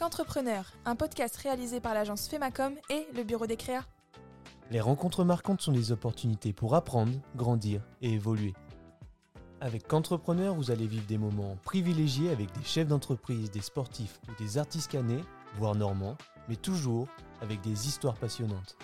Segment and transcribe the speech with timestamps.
[0.00, 3.84] Qu'entrepreneur, un podcast réalisé par l'agence Femacom et le bureau des créas.
[4.70, 8.54] Les rencontres marquantes sont des opportunités pour apprendre, grandir et évoluer.
[9.60, 14.42] Avec Qu'entrepreneur, vous allez vivre des moments privilégiés avec des chefs d'entreprise, des sportifs ou
[14.42, 15.22] des artistes canés,
[15.58, 16.16] voire normands,
[16.48, 17.06] mais toujours
[17.42, 18.78] avec des histoires passionnantes.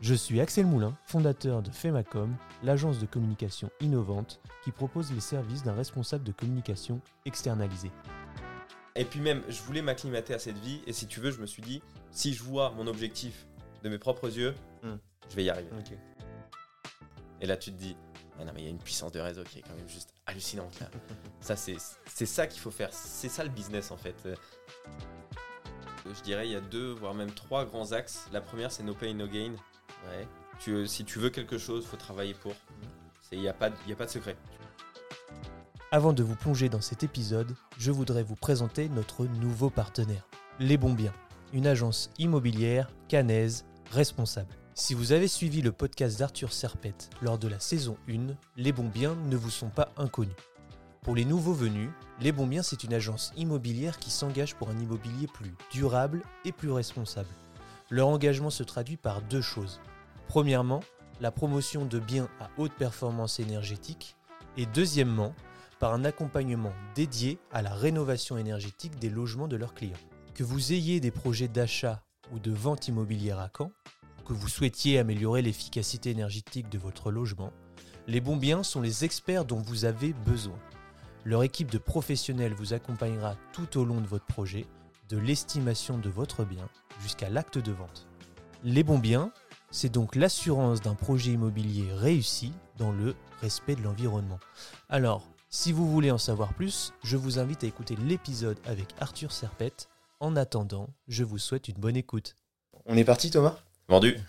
[0.00, 2.34] Je suis Axel Moulin, fondateur de Femacom,
[2.64, 7.92] l'agence de communication innovante qui propose les services d'un responsable de communication externalisé.
[8.96, 10.80] Et puis même, je voulais m'acclimater à cette vie.
[10.86, 13.46] Et si tu veux, je me suis dit, si je vois mon objectif
[13.82, 14.96] de mes propres yeux, Hmm.
[15.30, 15.68] je vais y arriver.
[17.40, 17.96] Et là, tu te dis,
[18.40, 20.12] ah non, mais il y a une puissance de réseau qui est quand même juste
[20.26, 20.78] hallucinante.
[20.80, 20.88] Là.
[21.40, 22.92] ça, c'est c'est ça qu'il faut faire.
[22.92, 24.14] C'est ça le business en fait.
[24.26, 24.34] Euh,
[26.06, 28.26] Je dirais, il y a deux, voire même trois grands axes.
[28.32, 29.52] La première, c'est no pain, no gain.
[30.08, 30.26] Ouais.
[30.60, 32.54] Tu, euh, si tu veux quelque chose, faut travailler pour.
[33.30, 34.36] Il n'y a, pas de- y a pas de secret.
[35.90, 40.28] Avant de vous plonger dans cet épisode, je voudrais vous présenter notre nouveau partenaire,
[40.60, 41.14] Les Bons Biens,
[41.54, 44.54] une agence immobilière canaise responsable.
[44.74, 48.90] Si vous avez suivi le podcast d'Arthur Serpette lors de la saison 1, Les Bons
[48.90, 50.36] Biens ne vous sont pas inconnus.
[51.00, 51.88] Pour les nouveaux venus,
[52.20, 56.52] Les Bons Biens c'est une agence immobilière qui s'engage pour un immobilier plus durable et
[56.52, 57.30] plus responsable.
[57.88, 59.80] Leur engagement se traduit par deux choses.
[60.26, 60.80] Premièrement,
[61.22, 64.16] la promotion de biens à haute performance énergétique
[64.58, 65.34] et deuxièmement,
[65.78, 69.96] par un accompagnement dédié à la rénovation énergétique des logements de leurs clients.
[70.34, 73.70] Que vous ayez des projets d'achat ou de vente immobilière à Caen,
[74.28, 77.50] que vous souhaitiez améliorer l'efficacité énergétique de votre logement,
[78.06, 80.58] les bons biens sont les experts dont vous avez besoin.
[81.24, 84.66] Leur équipe de professionnels vous accompagnera tout au long de votre projet,
[85.08, 86.68] de l'estimation de votre bien
[87.00, 88.06] jusqu'à l'acte de vente.
[88.64, 89.32] Les bons biens,
[89.70, 94.40] c'est donc l'assurance d'un projet immobilier réussi dans le respect de l'environnement.
[94.88, 99.32] Alors, si vous voulez en savoir plus, je vous invite à écouter l'épisode avec Arthur
[99.32, 99.88] Serpette.
[100.20, 102.36] En attendant, je vous souhaite une bonne écoute.
[102.86, 103.58] On est parti Thomas?
[103.88, 104.16] Vendu.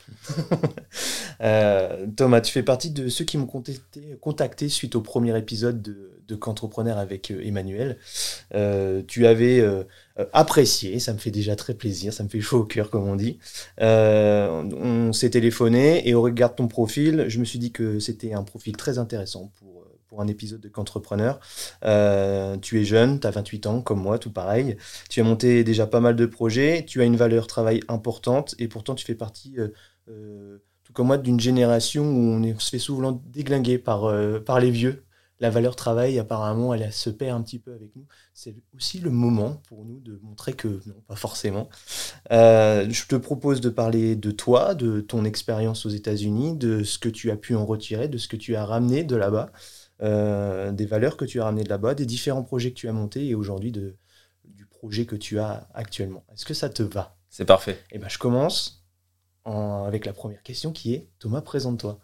[1.42, 5.82] Euh, Thomas, tu fais partie de ceux qui m'ont contacté, contacté suite au premier épisode
[5.82, 7.98] de, de Qu'entrepreneur avec euh, Emmanuel.
[8.54, 9.86] Euh, tu avais euh,
[10.34, 13.16] apprécié, ça me fait déjà très plaisir, ça me fait chaud au cœur comme on
[13.16, 13.40] dit.
[13.80, 18.00] Euh, on s'est téléphoné et au regard de ton profil, je me suis dit que
[18.00, 19.79] c'était un profil très intéressant pour,
[20.10, 21.40] pour un épisode de Qu'entrepreneur.
[21.86, 24.76] Euh, tu es jeune, tu as 28 ans comme moi, tout pareil.
[25.10, 28.68] Tu as monté déjà pas mal de projets, tu as une valeur travail importante et
[28.68, 29.54] pourtant tu fais partie...
[29.58, 29.70] euh,
[30.10, 34.12] euh, tout comme moi, d'une génération où on, se fait souvent déglinguer par,
[34.44, 35.04] par les vieux.
[35.40, 38.06] La valeur travail, apparemment, elle, elle se perd un petit peu avec nous.
[38.34, 41.70] C'est aussi le moment pour nous de montrer que non, pas forcément.
[42.32, 47.08] Je te propose de parler de toi, de ton expérience aux États-Unis, de ce que
[47.08, 49.52] tu as pu en retirer, de ce que tu as ramené de là-bas,
[50.02, 52.94] euh, des valeurs que tu as ramenées de là-bas, des différents projets que tu as
[52.94, 53.96] montés et aujourd'hui de,
[54.46, 56.24] du projet que tu as actuellement.
[56.34, 57.16] Est-ce que ça te va?
[57.30, 57.78] C'est parfait.
[57.92, 58.84] eh ben, je commence
[59.46, 62.00] en- avec la première question qui est Thomas, présente-toi.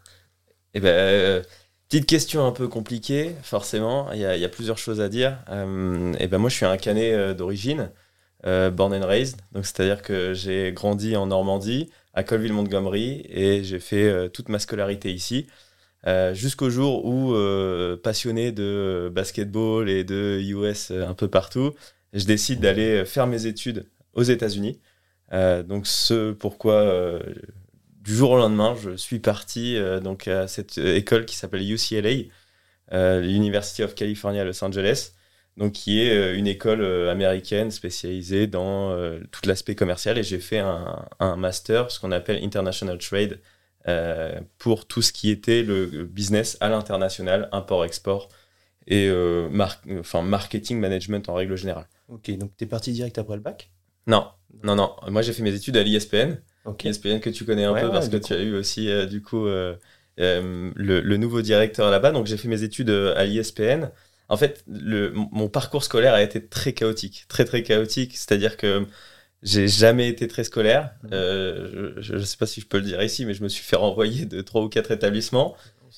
[0.74, 1.44] Eh ben, euh,
[1.90, 4.12] petite question un peu compliquée, forcément.
[4.12, 5.40] Il y a, il y a plusieurs choses à dire.
[5.50, 7.92] Euh, eh ben, moi, je suis un Canet d'origine,
[8.46, 9.38] euh, born and raised.
[9.54, 14.60] Donc, c'est-à-dire que j'ai grandi en Normandie, à Colville-Montgomery, et j'ai fait euh, toute ma
[14.60, 15.48] scolarité ici.
[16.08, 21.74] Euh, Jusqu'au jour où, euh, passionné de basketball et de US un peu partout,
[22.14, 24.80] je décide d'aller faire mes études aux États-Unis.
[25.34, 27.20] Euh, donc, ce pourquoi euh,
[28.02, 31.62] du jour au lendemain, je suis parti euh, donc à cette euh, école qui s'appelle
[31.70, 32.30] UCLA,
[32.94, 35.14] euh, l'University of California à Los Angeles,
[35.58, 40.18] donc qui est euh, une école euh, américaine spécialisée dans euh, tout l'aspect commercial.
[40.18, 43.40] Et j'ai fait un, un master, ce qu'on appelle International Trade,
[43.88, 48.30] euh, pour tout ce qui était le business à l'international, import-export
[48.88, 51.88] et euh, mar- enfin, marketing management en règle générale.
[52.08, 53.72] Ok, donc tu es parti direct après le bac?
[54.08, 54.32] Non,
[54.64, 54.96] non, non.
[55.10, 56.42] Moi, j'ai fait mes études à l'ISPN.
[56.64, 56.86] Ok.
[56.86, 59.06] ESPN que tu connais un Ouais, peu ouais, parce que tu as eu aussi euh,
[59.08, 59.46] du coup
[60.18, 62.12] le, le nouveau directeur là-bas.
[62.12, 63.92] Donc j'ai fait mes études à l'ISPN.
[64.30, 68.18] En fait, le, mon parcours scolaire a été très chaotique, très très chaotique.
[68.18, 68.86] C'est-à-dire que
[69.46, 70.90] j'ai jamais été très scolaire.
[71.14, 73.64] Euh, je ne sais pas si je peux le dire ici, mais je me suis
[73.64, 75.56] fait renvoyer de trois ou quatre établissements.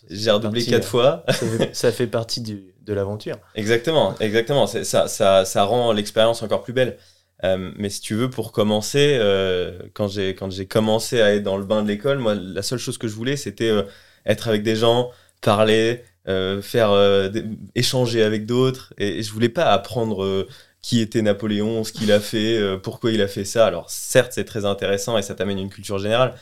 [0.09, 1.23] J'ai redoublé quatre fois.
[1.29, 3.37] Ça fait, ça fait partie du- de l'aventure.
[3.55, 4.67] Exactement, exactement.
[4.67, 6.97] Ça, ça, ça rend l'expérience encore plus belle.
[7.43, 11.43] Euh, mais si tu veux, pour commencer, euh, quand j'ai quand j'ai commencé à être
[11.43, 13.83] dans le bain de l'école, moi, la seule chose que je voulais, c'était euh,
[14.25, 15.11] être avec des gens,
[15.41, 17.29] parler, euh, faire euh,
[17.75, 18.93] échanger avec d'autres.
[18.97, 20.47] Et, et je voulais pas apprendre euh,
[20.87, 23.67] qui était Napoléon, ce qu'il a fait, euh, pourquoi il a fait ça.
[23.67, 26.33] Alors certes, c'est très intéressant et ça t'amène une culture générale,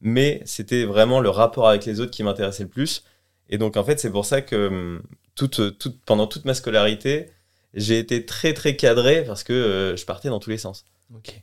[0.00, 3.04] mais c'était vraiment le rapport avec les autres qui m'intéressait le plus.
[3.48, 5.02] Et donc en fait, c'est pour ça que hum,
[5.36, 7.30] toute, toute, pendant toute ma scolarité,
[7.74, 10.84] j'ai été très très cadré parce que euh, je partais dans tous les sens.
[11.14, 11.40] Ok.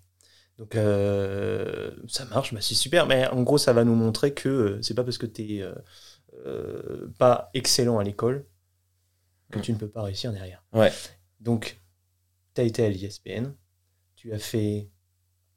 [0.57, 3.07] Donc euh, ça marche, bah, c'est super.
[3.07, 5.65] Mais en gros, ça va nous montrer que euh, c'est pas parce que tu es
[7.17, 8.45] pas excellent à l'école
[9.49, 10.61] que tu ne peux pas réussir derrière.
[10.73, 10.91] Ouais.
[11.39, 11.77] Donc,
[12.53, 13.53] tu as été à l'ISPN.
[14.15, 14.89] Tu as fait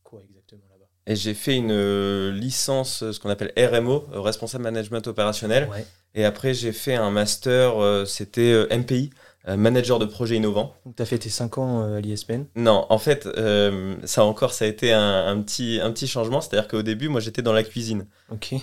[0.03, 0.87] quoi exactement là-bas?
[1.07, 5.69] Et j'ai fait une euh, licence, euh, ce qu'on appelle RMO, euh, Responsable Management Opérationnel.
[5.71, 5.87] Ouais.
[6.15, 9.11] Et après, j'ai fait un master, euh, c'était MPI,
[9.49, 10.75] Manager de projet innovant.
[10.85, 12.47] Donc, tu as fait tes 5 ans à l'ISPN.
[12.57, 16.41] Non, en fait, euh, ça encore, ça a été un, un petit, un petit changement.
[16.41, 18.09] C'est-à-dire qu'au début, moi, j'étais dans la cuisine.
[18.33, 18.55] Ok.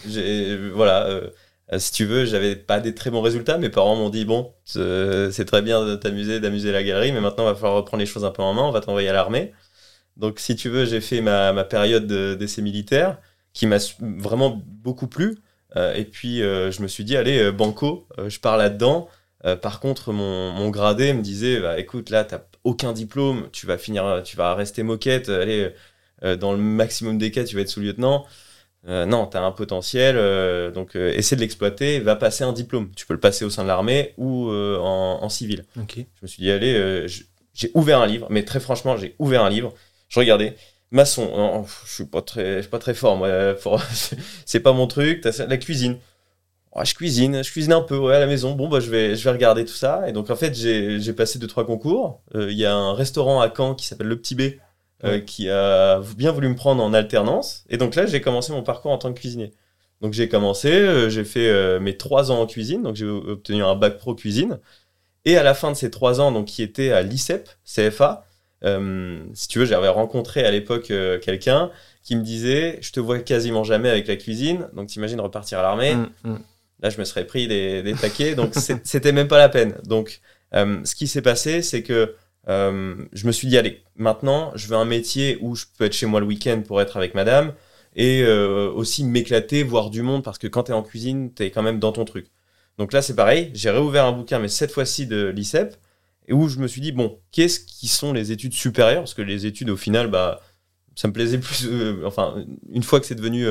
[0.74, 1.30] Voilà, euh,
[1.80, 3.58] si tu veux, j'avais pas des très bons résultats.
[3.58, 7.44] Mes parents m'ont dit bon, c'est très bien de t'amuser, d'amuser la galerie, mais maintenant,
[7.46, 8.64] il va falloir reprendre les choses un peu en main.
[8.64, 9.54] On va t'envoyer à l'armée.
[10.18, 13.18] Donc, si tu veux, j'ai fait ma, ma période de- d'essai militaire
[13.54, 15.40] qui m'a vraiment beaucoup plu.
[15.75, 19.10] Euh, et puis, euh, je me suis dit, allez, euh, banco, euh, je pars là-dedans.
[19.46, 23.66] Euh, par contre, mon, mon gradé me disait, bah, écoute, là, t'as aucun diplôme, tu
[23.66, 25.74] vas finir, tu vas rester moquette, allez,
[26.24, 28.25] euh, dans le maximum des cas, tu vas être sous-lieutenant.
[28.88, 32.52] Euh, non, tu as un potentiel, euh, donc euh, essaie de l'exploiter, va passer un
[32.52, 32.92] diplôme.
[32.96, 35.64] Tu peux le passer au sein de l'armée ou euh, en, en civil.
[35.80, 35.96] Ok.
[35.98, 37.08] Je me suis dit, allez, euh,
[37.54, 39.74] j'ai ouvert un livre, mais très franchement, j'ai ouvert un livre,
[40.10, 40.56] je regardais,
[40.92, 43.82] maçon, non, je suis pas très, je suis pas très fort, moi, pour-
[44.46, 45.98] c'est pas mon truc, la cuisine.
[46.76, 48.54] Ouais, je cuisine, je cuisine un peu ouais, à la maison.
[48.54, 50.10] Bon, bah, je vais, je vais regarder tout ça.
[50.10, 52.22] Et donc, en fait, j'ai passé deux, trois concours.
[52.34, 54.42] Euh, Il y a un restaurant à Caen qui s'appelle Le Petit B,
[55.06, 57.66] euh, qui a bien voulu me prendre en alternance.
[57.70, 59.52] Et donc là, j'ai commencé mon parcours en tant que cuisinier.
[60.00, 62.84] Donc, j'ai commencé, euh, j'ai fait euh, mes trois ans en cuisine.
[62.84, 64.60] Donc, j'ai obtenu un bac pro cuisine.
[65.26, 68.26] Et à la fin de ces trois ans, donc, qui était à l'ICEP, CFA,
[69.34, 70.92] si tu veux, j'avais rencontré à l'époque
[71.22, 71.70] quelqu'un
[72.02, 74.70] qui me disait Je te vois quasiment jamais avec la cuisine.
[74.74, 75.96] Donc, t'imagines repartir à l'armée.
[75.96, 76.40] Mm, mm.
[76.82, 78.54] Là, je me serais pris des, des taquets, donc
[78.84, 79.76] c'était même pas la peine.
[79.86, 80.22] Donc,
[80.54, 82.16] ce qui s'est passé, c'est que
[82.50, 85.94] euh, je me suis dit, allez, maintenant, je veux un métier où je peux être
[85.94, 87.54] chez moi le week-end pour être avec madame
[87.95, 91.44] et euh, aussi m'éclater, voir du monde, parce que quand tu es en cuisine, tu
[91.44, 92.28] es quand même dans ton truc.
[92.78, 95.75] Donc là, c'est pareil, j'ai réouvert un bouquin, mais cette fois-ci de l'ICEP,
[96.28, 99.01] et où je me suis dit, bon, qu'est-ce qui sont les études supérieures?
[99.01, 100.42] Parce que les études, au final, bah,
[100.96, 101.68] ça me plaisait plus.
[101.68, 103.46] euh, enfin, une fois que c'est devenu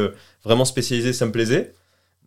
[0.44, 1.72] vraiment spécialisé, ça me plaisait.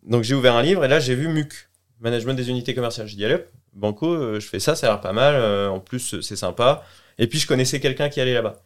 [0.06, 1.52] Donc j'ai ouvert un livre et là j'ai vu MUC,
[2.00, 3.08] Management des unités commerciales.
[3.08, 3.38] J'ai dit, allez
[3.76, 5.34] Banco, euh, je fais ça, ça a l'air pas mal.
[5.36, 6.84] euh, en plus, euh, c'est sympa.
[7.18, 8.56] Et puis je connaissais quelqu'un qui allait là-bas.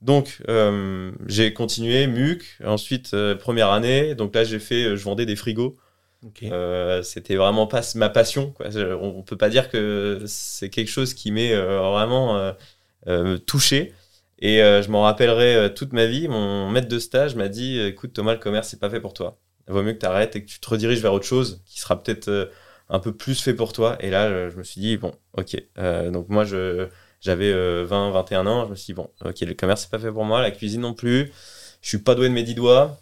[0.00, 2.58] Donc euh, j'ai continué MUC.
[2.64, 4.14] Ensuite, euh, première année.
[4.14, 5.76] Donc là j'ai fait, je vendais des frigos.
[6.44, 8.52] Euh, C'était vraiment pas ma passion.
[8.52, 8.66] Quoi.
[8.76, 12.52] On, on peut pas dire que c'est quelque chose qui m'est vraiment
[13.46, 13.92] touché.
[14.40, 16.28] Et je m'en rappellerai toute ma vie.
[16.28, 19.38] Mon maître de stage m'a dit écoute, Thomas, le commerce, c'est pas fait pour toi.
[19.68, 21.80] Il vaut mieux que tu arrêtes et que tu te rediriges vers autre chose qui
[21.80, 22.50] sera peut-être
[22.92, 23.96] un peu plus fait pour toi.
[24.00, 25.56] Et là, euh, je me suis dit bon, ok.
[25.78, 28.66] Euh, donc moi, j'avais euh, 20, 21 ans.
[28.66, 30.40] Je me suis dit bon, ok, le commerce, c'est pas fait pour moi.
[30.42, 31.32] La cuisine non plus.
[31.80, 33.00] Je suis pas doué de mes dix doigts.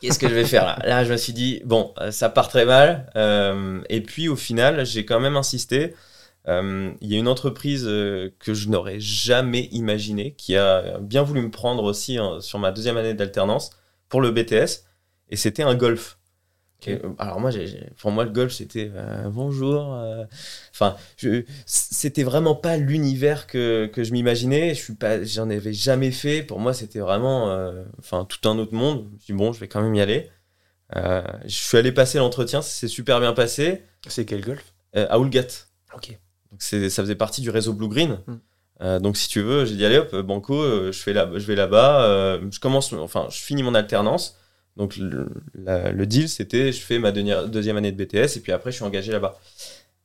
[0.00, 0.78] Qu'est-ce que je vais faire là?
[0.84, 3.10] Là, je me suis dit, bon, euh, ça part très mal.
[3.14, 5.94] Euh, et puis, au final, j'ai quand même insisté.
[6.48, 11.22] Euh, Il y a une entreprise euh, que je n'aurais jamais imaginé qui a bien
[11.22, 13.70] voulu me prendre aussi hein, sur ma deuxième année d'alternance
[14.08, 14.84] pour le BTS.
[15.30, 16.18] Et c'était un golf.
[17.18, 19.94] Alors moi, j'ai- pour moi, le golf, c'était euh, bonjour.
[19.94, 20.24] euh,
[20.72, 20.96] Enfin,
[21.66, 24.74] c'était vraiment pas l'univers que, que je m'imaginais.
[24.74, 26.42] Je suis pas, j'en avais jamais fait.
[26.42, 29.04] Pour moi, c'était vraiment, euh, enfin, tout un autre monde.
[29.10, 30.30] Je me suis dit, bon, je vais quand même y aller.
[30.94, 34.74] Je suis allé passer l'entretien, ça s'est super bien passé C'est quel golf?
[34.94, 35.46] À Oulgat.
[35.96, 36.18] Ok.
[36.50, 38.18] Donc c'est, ça faisait partie du réseau Blue Green.
[38.26, 38.34] Mm.
[38.82, 41.54] Euh, donc si tu veux, j'ai dit allez hop, banco, je fais là, je vais
[41.54, 42.38] là-bas.
[42.50, 44.36] je commence, enfin, je finis mon alternance.
[44.76, 48.76] Donc le, deal, c'était je fais ma deuxième, année de BTS et puis après je
[48.76, 49.38] suis engagé là-bas.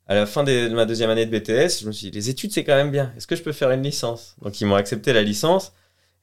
[0.08, 2.52] À la fin de ma deuxième année de BTS, je me suis dit les études
[2.52, 3.14] c'est quand même bien.
[3.18, 4.36] Est-ce que je peux faire une licence?
[4.42, 5.74] Donc ils m'ont accepté la licence.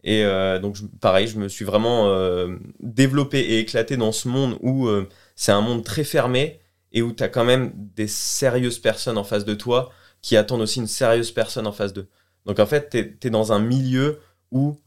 [0.04, 4.58] Et euh, donc, pareil, je me suis vraiment euh, développé et éclaté dans ce monde
[4.60, 6.60] où euh, c'est un monde très fermé
[6.92, 10.60] et où tu as quand même des sérieuses personnes en face de toi qui attendent
[10.60, 12.06] aussi une sérieuse personne en face d'eux.
[12.44, 14.20] Donc, en fait, tu es, dans un milieu
[14.50, 14.78] où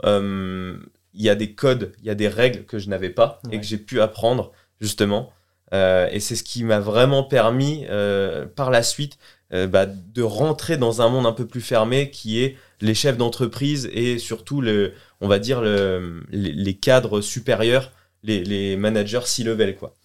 [1.18, 3.60] il y a des codes, il y a des règles que je n'avais pas et
[3.60, 5.34] que j'ai pu apprendre, justement.
[5.74, 9.18] Euh, et c'est ce qui m'a vraiment permis, euh, par la suite,
[9.52, 13.18] euh, bah, de rentrer dans un monde un peu plus fermé qui est les chefs
[13.18, 17.92] d'entreprise et surtout, le, on va dire, le, les, les cadres supérieurs,
[18.24, 19.96] les, les managers C-level, quoi.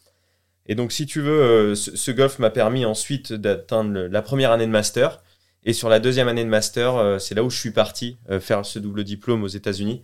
[0.67, 4.67] Et donc, si tu veux, ce, ce golf m'a permis ensuite d'atteindre la première année
[4.67, 5.23] de master.
[5.65, 8.79] Et sur la deuxième année de master, c'est là où je suis parti faire ce
[8.79, 10.03] double diplôme aux États-Unis,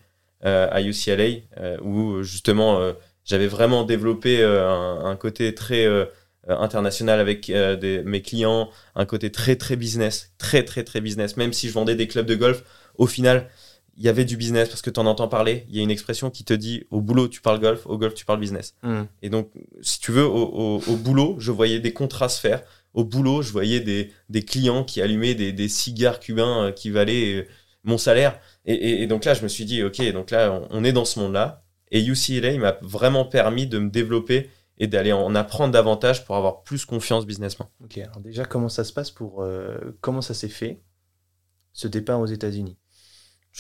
[0.71, 2.93] à UCLA, euh, où justement euh,
[3.25, 6.05] j'avais vraiment développé euh, un, un côté très euh,
[6.49, 11.01] euh, international avec euh, des- mes clients, un côté très très business, très très très
[11.01, 11.37] business.
[11.37, 12.63] Même si je vendais des clubs de golf,
[12.97, 13.49] au final,
[13.97, 15.65] il y avait du business parce que tu en entends parler.
[15.69, 18.15] Il y a une expression qui te dit au boulot tu parles golf, au golf
[18.15, 18.75] tu parles business.
[18.85, 19.03] Hmm.
[19.23, 19.51] Et donc,
[19.83, 20.45] si tu veux, au,
[20.79, 22.63] au- au boulot, je voyais des contrats se faire.
[22.95, 26.91] Au boulot, je voyais des, des clients qui allumaient des, des cigares cubains euh, qui
[26.91, 27.47] valaient euh,
[27.89, 28.39] mon salaire.
[28.65, 30.93] Et, et- et donc là, je me suis dit, OK, donc là, on, on est
[30.93, 31.65] dans ce monde-là.
[31.91, 36.37] Et UCLA, il m'a vraiment permis de me développer et d'aller en apprendre davantage pour
[36.37, 37.71] avoir plus confiance businessment.
[37.83, 39.43] Ok, alors déjà, comment ça se passe pour.
[39.43, 40.81] euh, comment ça s'est fait,
[41.73, 42.77] ce départ aux États-Unis?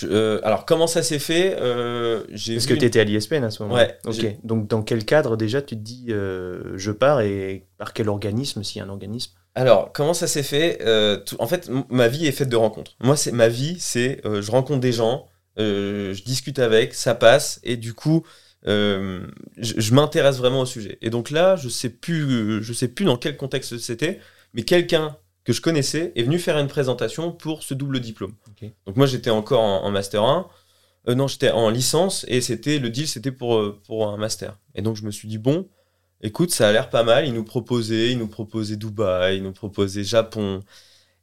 [0.04, 3.62] Euh, alors, comment ça s'est fait Euh, Parce que tu étais à l'ISPN à ce
[3.62, 7.92] moment Ouais, Ok, donc dans quel cadre déjà tu te dis je pars et par
[7.94, 9.32] quel organisme, s'il y a un organisme?
[9.58, 12.92] Alors, comment ça s'est fait Euh, tout- En fait, ma vie est faite de rencontres.
[13.00, 15.26] Moi, c'est ma vie, c'est euh, je rencontre des gens,
[15.58, 18.24] euh, je discute avec, ça passe, et du coup,
[18.64, 19.24] je,
[19.56, 20.98] je m'intéresse vraiment au sujet.
[21.02, 24.20] Et donc là, je sais plus, je sais plus dans quel contexte c'était,
[24.54, 28.34] mais quelqu'un que je connaissais est venu faire une présentation pour ce double diplôme.
[28.86, 30.46] Donc moi, j'étais encore en, en master 1.
[31.08, 34.58] Euh, non, j'étais en licence et c'était le deal, c'était pour, pour un master.
[34.76, 35.66] Et donc je me suis dit bon,
[36.22, 37.26] écoute, ça a l'air pas mal.
[37.26, 40.60] Ils nous proposaient, ils nous proposaient Dubaï, ils nous proposaient Japon.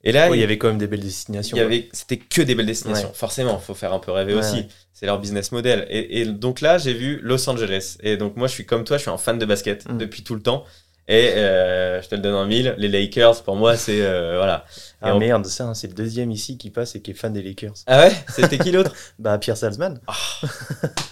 [0.04, 1.58] Et là, Il y avait quand même des belles destinations.
[1.58, 3.08] il y avait, c'était que des belles destinations.
[3.10, 3.14] Ouais.
[3.16, 4.68] Forcément, faut faire un peu rêver Ouais, aussi.
[4.94, 5.88] C'est leur business model.
[5.90, 7.98] Et, et donc là, j'ai vu Los Angeles.
[8.02, 9.98] Et donc moi, je suis comme toi, je suis un fan de basket Mm.
[9.98, 10.64] depuis tout le temps.
[11.08, 12.74] Et euh, je te le donne en mille.
[12.78, 14.66] Les Lakers, pour moi, c'est euh, voilà.
[15.06, 17.14] Et Ah on- merde, ça, hein, c'est le deuxième ici qui passe et qui est
[17.14, 17.74] fan des Lakers.
[17.86, 18.94] Ah ouais, c'était qui l'autre?
[19.20, 20.00] Bah Pierre Salzman.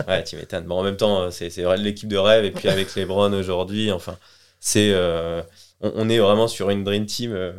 [0.08, 0.66] Ouais, tu m'étonnes.
[0.66, 2.46] Bon, en même temps, c'est c'est vrai l'équipe de rêve.
[2.46, 4.18] Et puis avec LeBron aujourd'hui, enfin,
[4.60, 5.42] c'est, euh,
[5.82, 7.54] on, on est vraiment sur une dream team euh,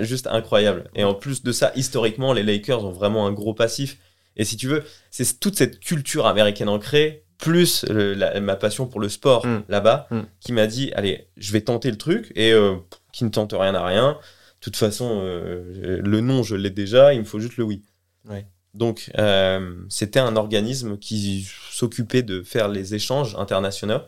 [0.00, 0.90] juste incroyable.
[0.94, 3.98] Et en plus de ça, historiquement, les Lakers ont vraiment un gros passif.
[4.36, 8.86] Et si tu veux, c'est toute cette culture américaine ancrée, plus le- la- ma passion
[8.86, 9.62] pour le sport Mm.
[9.68, 10.20] là-bas, Mm.
[10.40, 12.32] qui m'a dit, allez, je vais tenter le truc.
[12.34, 12.74] Et euh,
[13.12, 14.12] qui ne tente rien à rien.
[14.12, 17.14] De toute façon, euh, le non, je l'ai déjà.
[17.14, 17.82] Il me faut juste le oui.
[18.28, 18.46] Ouais.
[18.74, 24.00] Donc, euh, c'était un organisme qui s'occupait de faire les échanges internationaux.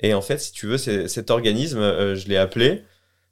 [0.00, 1.80] Et en fait, si tu veux, cet organisme,
[2.14, 2.84] je l'ai appelé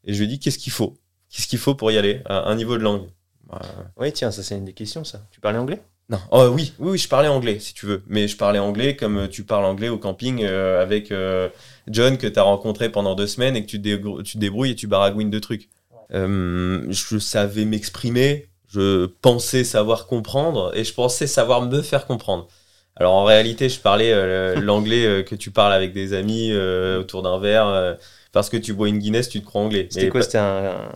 [0.04, 0.96] et je lui ai dit qu'est-ce qu'il faut?
[1.30, 3.06] Qu'est-ce qu'il faut pour y aller à un niveau de langue?
[3.52, 3.56] Euh,
[3.98, 5.26] Oui, tiens, ça c'est une des questions, ça.
[5.30, 5.82] Tu parlais anglais?
[6.10, 8.02] Non, oh, oui, oui, oui, je parlais anglais si tu veux.
[8.08, 11.48] Mais je parlais anglais comme euh, tu parles anglais au camping euh, avec euh,
[11.88, 14.38] John que tu as rencontré pendant deux semaines et que tu, te dégrou- tu te
[14.38, 15.70] débrouilles et tu baragouines de trucs.
[16.12, 22.48] Euh, je savais m'exprimer, je pensais savoir comprendre et je pensais savoir me faire comprendre.
[22.96, 27.96] Alors en réalité, je parlais l'anglais que tu parles avec des amis autour d'un verre
[28.32, 29.88] parce que tu bois une Guinness, tu te crois anglais.
[29.90, 30.90] C'était quoi C'était un,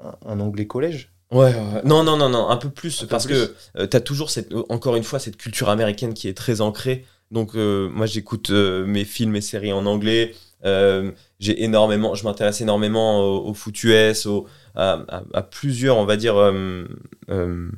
[0.00, 1.12] un, un anglais collège?
[1.32, 1.52] Ouais,
[1.84, 3.34] non, non, non, non, un peu plus, Un peu parce plus.
[3.74, 6.60] que tu as toujours, cette, euh, encore une fois, cette culture américaine qui est très
[6.60, 7.04] ancrée.
[7.32, 10.34] Donc, euh, moi, j'écoute euh, mes films et séries en anglais.
[10.64, 15.96] Euh, j'ai énormément, je m'intéresse énormément au, au foot US, au, à, à- à plusieurs,
[15.98, 16.84] on va dire, euh,
[17.28, 17.70] euh,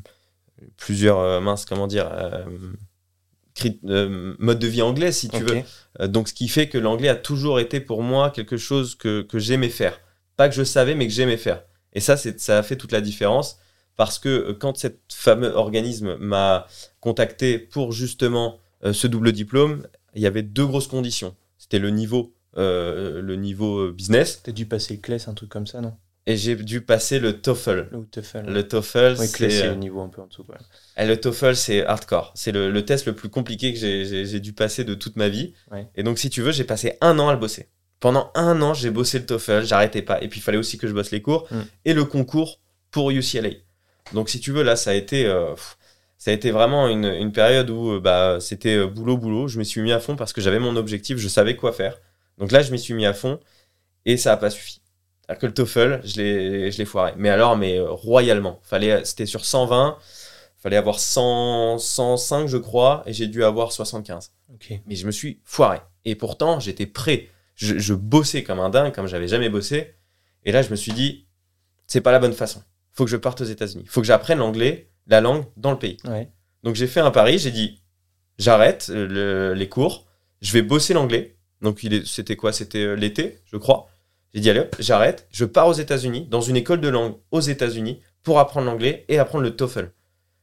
[0.76, 2.44] plusieurs, euh, mince, comment dire, euh,
[3.86, 5.46] euh, modes de vie anglais, si tu veux.
[6.00, 9.22] Euh, donc, ce qui fait que l'anglais a toujours été pour moi quelque chose que,
[9.22, 9.98] que j'aimais faire.
[10.36, 11.62] Pas que je savais, mais que j'aimais faire.
[11.94, 13.58] Et ça, ça a fait toute la différence
[13.96, 16.66] parce que euh, quand cet fameux organisme m'a
[17.00, 21.34] contacté pour justement euh, ce double diplôme, il y avait deux grosses conditions.
[21.58, 25.66] C'était le niveau, euh, le niveau business, T'as dû passer le CLES, un truc comme
[25.66, 25.94] ça, non?
[26.26, 27.88] Et j'ai dû passer le TOEFL.
[27.94, 30.44] Ou TOEFL Le TOEFL, Oui, c'est, le niveau un peu en dessous.
[30.44, 30.58] quoi.
[30.98, 32.32] et le TOEFL, c'est hardcore.
[32.34, 35.54] C'est le, le test le plus compliqué que j'ai- dû passer de toute ma vie.
[35.72, 35.86] Ouais.
[35.96, 37.70] Et donc, si tu veux, j'ai passé un an à le bosser.
[38.00, 40.22] Pendant un an, j'ai bossé le TOEFL, j'arrêtais pas.
[40.22, 41.60] Et puis, il fallait aussi que je bosse les cours Mm.
[41.86, 43.50] et le concours pour UCLA.
[44.12, 45.54] Donc, si tu veux, là, ça a été, euh,
[46.16, 49.48] ça a été vraiment une, une période où euh, bah, c'était euh, boulot, boulot.
[49.48, 51.98] Je me suis mis à fond parce que j'avais mon objectif, je savais quoi faire.
[52.38, 53.40] Donc là, je m'y suis mis à fond
[54.06, 54.80] et ça n'a pas suffi.
[55.26, 57.12] C'est-à-dire que le TOEFL, je l'ai je l'ai foiré.
[57.16, 58.60] Mais alors, mais royalement.
[58.62, 59.98] Fallait, C'était sur 120,
[60.56, 64.80] fallait avoir 100, 105, je crois, et j'ai dû avoir 75 Ok.
[64.86, 65.80] mais je me suis foiré.
[66.06, 67.28] Et pourtant, j'étais prêt.
[67.58, 69.94] Je, je bossais comme un dingue, comme j'avais jamais bossé.
[70.44, 71.26] Et là, je me suis dit,
[71.88, 72.62] c'est pas la bonne façon.
[72.92, 73.84] Faut que je parte aux États-Unis.
[73.86, 75.96] Faut que j'apprenne l'anglais, la langue, dans le pays.
[76.06, 76.30] Ouais.
[76.62, 77.38] Donc j'ai fait un pari.
[77.38, 77.82] J'ai dit,
[78.38, 80.06] j'arrête euh, le- les cours.
[80.40, 81.36] Je vais bosser l'anglais.
[81.60, 82.52] Donc c'était quoi?
[82.52, 83.88] C'était euh, l'été, je crois.
[84.32, 85.26] J'ai dit, allez hop, j'arrête.
[85.32, 89.18] Je pars aux États-Unis, dans une école de langue aux États-Unis, pour apprendre l'anglais et
[89.18, 89.90] apprendre le TOEFL.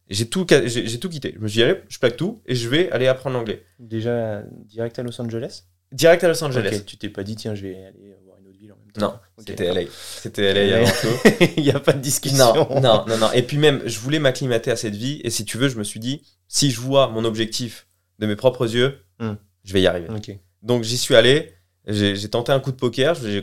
[0.09, 1.33] J'ai tout, j'ai tout quitté.
[1.35, 3.63] Je me suis dit, allez, je plaque tout et je vais aller apprendre l'anglais.
[3.79, 5.63] Déjà direct à Los Angeles?
[5.95, 6.83] Direct à Los Angeles.
[6.85, 9.19] Tu t'es pas dit, tiens, je vais aller voir une autre ville en même temps
[9.37, 9.73] Non, c'était.
[9.73, 9.81] LA.
[10.21, 11.29] C'était LA avant tout.
[11.57, 12.53] Il n'y a pas de discussion.
[12.53, 13.31] Non, non, non, non.
[13.33, 15.21] Et puis même, je voulais m'acclimater à cette vie.
[15.23, 17.87] Et si tu veux, je me suis dit, si je vois mon objectif
[18.19, 19.35] de mes propres yeux, Hmm.
[19.63, 20.07] je vais y arriver.
[20.13, 20.37] Ok.
[20.61, 21.53] Donc j'y suis allé.
[21.87, 23.41] J'ai tenté un coup de poker, je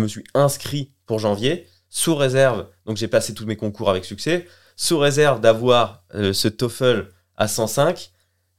[0.00, 4.46] me suis inscrit pour janvier, sous réserve, donc j'ai passé tous mes concours avec succès,
[4.74, 8.10] sous réserve d'avoir euh, ce TOEFL à 105,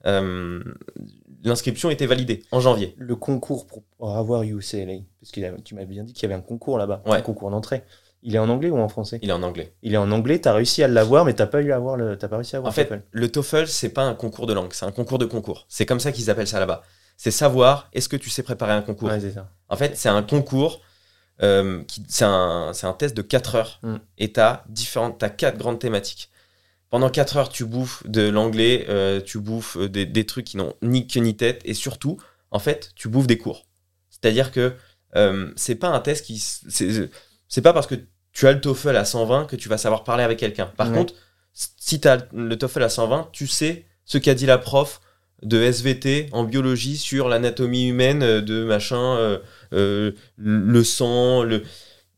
[0.05, 0.63] euh,
[1.45, 2.93] l'inscription était validée en janvier.
[2.97, 3.83] Le concours pour,
[4.17, 7.17] avoir UCLA, parce que tu m'as bien dit qu'il y avait un concours là-bas, Ouais.
[7.17, 7.83] un concours d'entrée.
[8.23, 9.19] Il est en anglais ou en français?
[9.21, 9.73] Il est en anglais.
[9.83, 12.17] Il est en anglais, t'as réussi à l'avoir, mais t'as pas eu à avoir le,
[12.17, 13.03] t'as pas réussi à avoir En fait, TOEFL.
[13.11, 15.65] le TOEFL, c'est pas un concours de langue, c'est un concours de concours.
[15.69, 16.81] C'est comme ça qu'ils appellent ça là-bas.
[17.17, 19.09] C'est savoir, est-ce que tu sais préparer un concours?
[19.09, 19.47] Ouais, c'est ça.
[19.69, 20.81] En fait, c'est un concours,
[21.43, 23.95] euh, qui- c'est un, un test de 4 heures Mm.
[24.17, 26.29] et tu as différentes, t'as quatre grandes thématiques.
[26.95, 30.55] Pendant 4 heures, tu bouffes de l'anglais, euh, tu bouffes euh, des, des trucs qui
[30.55, 32.15] n'ont ni queue ni tête et surtout,
[32.51, 33.65] en fait, tu bouffes des cours.
[34.09, 34.71] C'est-à-dire que
[35.17, 36.39] euh, c'est pas un test qui.
[36.39, 37.95] C'est pas parce que
[38.31, 40.67] tu as le TOEFL à 120 que tu vas savoir parler avec quelqu'un.
[40.77, 40.97] Par Ouais.
[40.97, 41.15] contre,
[41.51, 45.01] si tu as le TOEFL à 120, tu sais ce qu'a dit la prof
[45.43, 49.39] de SVT en biologie sur l'anatomie humaine euh, de machin, euh,
[49.73, 51.63] euh, le sang, le...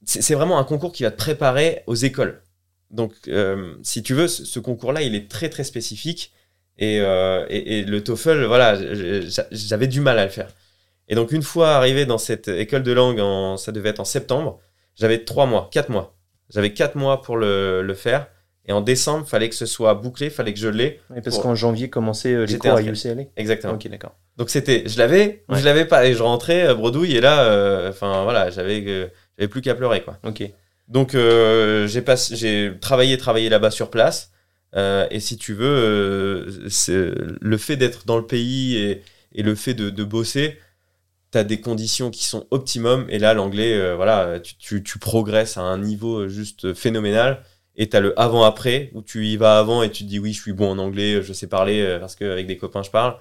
[0.05, 2.43] C'est vraiment un concours qui va te préparer aux écoles.
[2.91, 6.31] Donc, euh, si tu veux, ce, ce concours-là, il est très très spécifique.
[6.79, 8.75] Et, euh, et, et le TOEFL, voilà,
[9.23, 10.49] j'a- j'avais du mal à le faire.
[11.09, 14.05] Et donc, une fois arrivé dans cette école de langue, en, ça devait être en
[14.05, 14.59] septembre,
[14.95, 16.15] j'avais trois mois, quatre mois.
[16.49, 18.27] J'avais quatre mois pour le, le faire.
[18.69, 20.99] Et en décembre, fallait que ce soit bouclé, fallait que je l'ai.
[21.09, 22.81] Ouais, parce Pour- qu'en janvier commençaient euh, les cours à.
[22.81, 23.23] UCLA.
[23.37, 23.73] Exactement.
[23.73, 24.15] Ok, d'accord.
[24.35, 27.89] Donc c'était, je l'avais ou je l'avais pas et je rentrais bredouille et là, euh,
[27.89, 28.83] enfin voilà, j'avais,
[29.37, 30.19] j'avais plus qu'à pleurer quoi.
[30.25, 30.43] Ok.
[30.87, 34.31] Donc euh, j'ai travaillé, travaillé là-bas sur place
[34.75, 39.03] euh, et si tu veux, euh, c'est le fait d'être dans le pays et,
[39.43, 40.57] le fait de, de bosser,
[41.31, 45.57] t'as des conditions qui sont optimum et là l'anglais, euh, voilà, tu, tu, tu progresses
[45.57, 47.43] à un niveau juste phénoménal.
[47.77, 50.41] Et t'as le avant-après, où tu y vas avant et tu te dis oui, je
[50.41, 53.17] suis bon en anglais, je sais parler euh, parce qu'avec des copains je parle.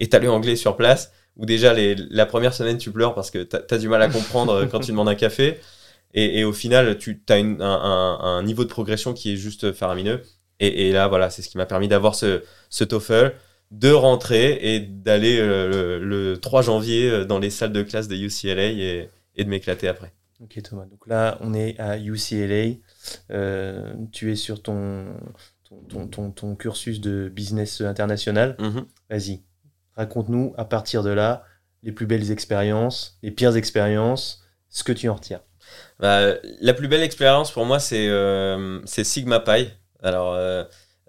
[0.00, 3.30] Et t'as le anglais sur place, où déjà les, la première semaine tu pleures parce
[3.30, 5.60] que t'as as du mal à comprendre euh, quand tu demandes un café.
[6.14, 9.36] Et, et au final, tu as une- un, un- un niveau de progression qui est
[9.36, 10.22] juste faramineux.
[10.60, 13.34] Et, et là, voilà, c'est ce qui m'a permis d'avoir ce, ce TOEFL,
[13.70, 18.06] de rentrer et d'aller euh, le, le 3 janvier euh, dans les salles de classe
[18.08, 20.12] de UCLA et, et de m'éclater après.
[20.40, 20.84] Ok Thomas.
[20.86, 22.74] Donc là, on est à UCLA.
[23.30, 25.06] Euh, tu es sur ton
[25.68, 28.56] ton, ton, ton- ton cursus de business international.
[28.58, 28.84] Mhm.
[29.10, 29.42] Vas-y,
[29.96, 31.44] raconte-nous à partir de là
[31.82, 35.40] les plus belles expériences, les pires expériences, ce que tu en retires.
[36.02, 39.68] Bah, la plus belle expérience pour moi, c'est euh, Sigma Pi.
[40.02, 40.64] Alors, euh,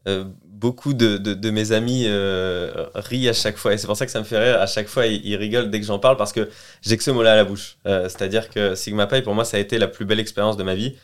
[0.08, 3.98] euh, beaucoup de, de, de mes amis euh, rient à chaque fois, et c'est pour
[3.98, 4.62] ça que ça me fait rire.
[4.62, 6.48] À chaque fois, ils, ils rigolent dès que j'en parle parce que
[6.84, 7.78] j'ai que ce mot-là à la bouche.
[7.88, 10.64] Euh, C'est-à-dire que Sigma Pi, pour moi, ça a été la plus belle expérience de
[10.64, 10.96] ma vie.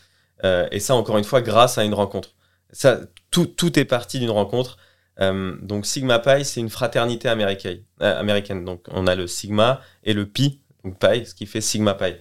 [0.71, 2.30] Et ça, encore une fois, grâce à une rencontre.
[2.71, 4.78] Ça, tout, tout est parti d'une rencontre.
[5.19, 7.80] Donc, Sigma Pi, c'est une fraternité américaine.
[7.99, 8.63] américaine.
[8.63, 12.13] Donc, on a le Sigma et le Pi, donc Pi, ce qui fait Sigma Pi.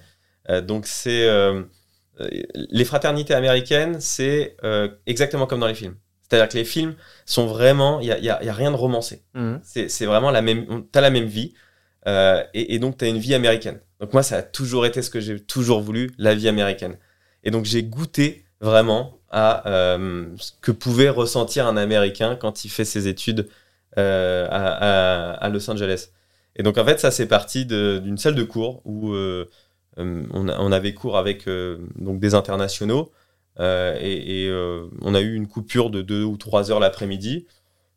[0.51, 1.29] Euh, donc, c'est.
[1.29, 1.63] euh,
[2.21, 4.57] euh, les fraternités américaines, c'est
[5.07, 5.97] exactement comme dans les films.
[6.23, 6.95] C'est-à-dire que les films
[7.27, 8.01] sont vraiment.
[8.01, 9.23] Il n'y a, y a- y a rien de romancé.
[9.63, 10.67] C'est c'est vraiment la même.
[10.93, 11.55] Tu as la même vie.
[12.07, 13.81] euh, et, et donc, tu as une vie américaine.
[14.01, 16.97] Donc, moi, ça a toujours été ce que j'ai toujours voulu, la vie américaine.
[17.45, 22.69] Et donc, j'ai goûté vraiment à euh, ce que pouvait ressentir un Américain quand il
[22.71, 23.49] fait ses études
[23.99, 26.09] euh, à, à- à Los Angeles.
[26.57, 29.15] Et donc, en fait, ça, c'est parti d'une salle de cours où
[29.99, 33.11] on, a- on avait cours avec euh, donc des internationaux.
[33.61, 37.47] euh, et et, euh, on a eu une coupure de deux ou trois heures l'après-midi.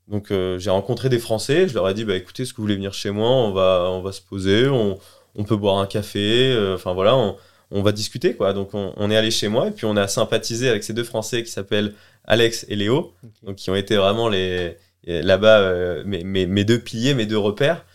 [0.08, 2.64] Donc euh, j'ai rencontré des Français, je leur ai dit bah écoutez, est-ce que vous
[2.64, 3.30] voulez venir chez moi?
[3.30, 5.00] On va on va se poser, on,
[5.36, 7.38] on peut boire un café, euh, enfin voilà, on,
[7.72, 8.54] on va discuter quoi.
[8.54, 11.04] Donc on, on est allé chez moi et puis on a sympathisé avec ces deux
[11.06, 11.94] Français qui s'appellent
[12.26, 16.80] Alex et Léo, donc qui ont été vraiment les là-bas euh, mes, mes, mes deux
[16.80, 17.86] piliers, mes deux repères.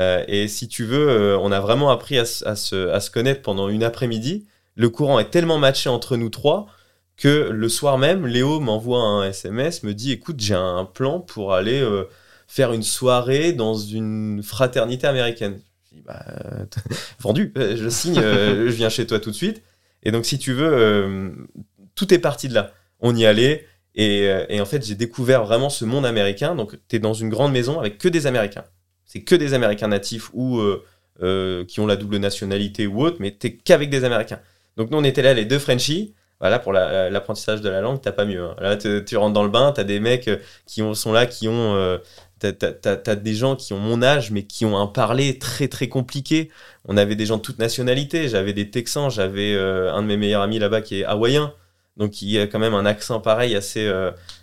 [0.00, 3.00] Euh, et si tu veux, euh, on a vraiment appris à, se- à se, à
[3.00, 4.46] se connaître pendant une après-midi.
[4.76, 6.66] Le courant est tellement matché entre nous trois
[7.16, 11.54] que le soir même, Léo m'envoie un SMS, me dit écoute, j'ai un plan pour
[11.54, 12.04] aller euh,
[12.48, 15.60] faire une soirée dans une fraternité américaine.
[15.92, 16.24] Je dis bah,
[17.20, 19.62] vendu, je signe, je viens chez toi tout de suite.
[20.02, 21.32] Et donc, si tu veux,
[21.94, 22.72] tout est parti de là.
[23.00, 23.66] On y allait.
[23.94, 26.54] Et, et en fait, j'ai découvert vraiment ce monde américain.
[26.54, 28.64] Donc, tu es dans une grande maison avec que des Américains.
[29.14, 30.84] C'est que des Américains natifs ou euh,
[31.22, 34.40] euh, qui ont la double nationalité ou autre, mais t'es qu'avec des Américains.
[34.76, 36.14] Donc, nous, on était là, les deux Frenchies.
[36.40, 38.42] Voilà, pour la- l'apprentissage de la langue, t'as pas mieux.
[38.42, 38.56] hein.
[38.60, 41.46] Là, tu rentres dans le bain, t'as des mecs euh, qui ont, sont là, qui
[41.46, 41.98] ont.
[42.40, 46.50] t'as- des gens qui ont mon âge, mais qui ont un parler très très compliqué.
[46.86, 48.28] On avait des gens de toute nationalité.
[48.28, 51.54] J'avais des Texans, j'avais un de mes meilleurs amis là-bas qui est hawaïen.
[51.96, 53.88] Donc, qui a quand même un accent pareil assez,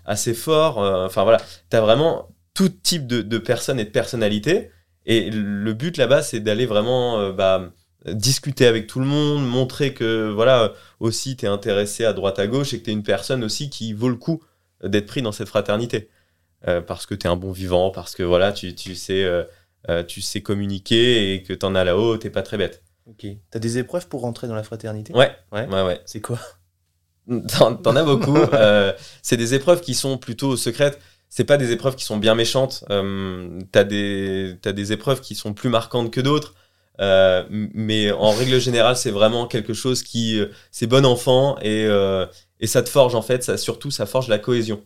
[0.06, 0.78] assez fort.
[0.78, 1.40] Enfin, voilà.
[1.70, 4.72] T'as vraiment tout type de, de personnes et de personnalités.
[5.06, 7.72] Et le but là-bas, c'est d'aller vraiment euh, bah,
[8.08, 12.48] discuter avec tout le monde, montrer que voilà aussi tu es intéressé à droite à
[12.48, 14.44] gauche et que tu es une personne aussi qui vaut le coup
[14.84, 16.10] d'être pris dans cette fraternité.
[16.68, 20.04] Euh, parce que tu es un bon vivant, parce que voilà, tu, tu sais, euh,
[20.04, 22.84] tu sais communiquer et que tu en as là-haut, t'es pas très bête.
[23.08, 23.26] Ok.
[23.50, 25.12] T'as des épreuves pour rentrer dans la fraternité?
[25.14, 25.68] Ouais, Ouais.
[25.68, 26.00] ouais, ouais.
[26.06, 26.38] C'est quoi?
[27.58, 28.38] T'en as beaucoup.
[29.24, 31.00] C'est des épreuves qui sont plutôt secrètes.
[31.32, 32.84] C'est pas des épreuves qui sont bien méchantes.
[32.92, 36.56] Euh, t'as des t'as des épreuves qui sont plus marquantes que d'autres.
[37.00, 41.86] Euh, mais en règle générale, c'est vraiment quelque chose qui euh, c'est bon enfant et
[41.88, 42.28] euh,
[42.60, 43.44] et ça te forge en fait.
[43.44, 44.84] Ça surtout ça forge la cohésion.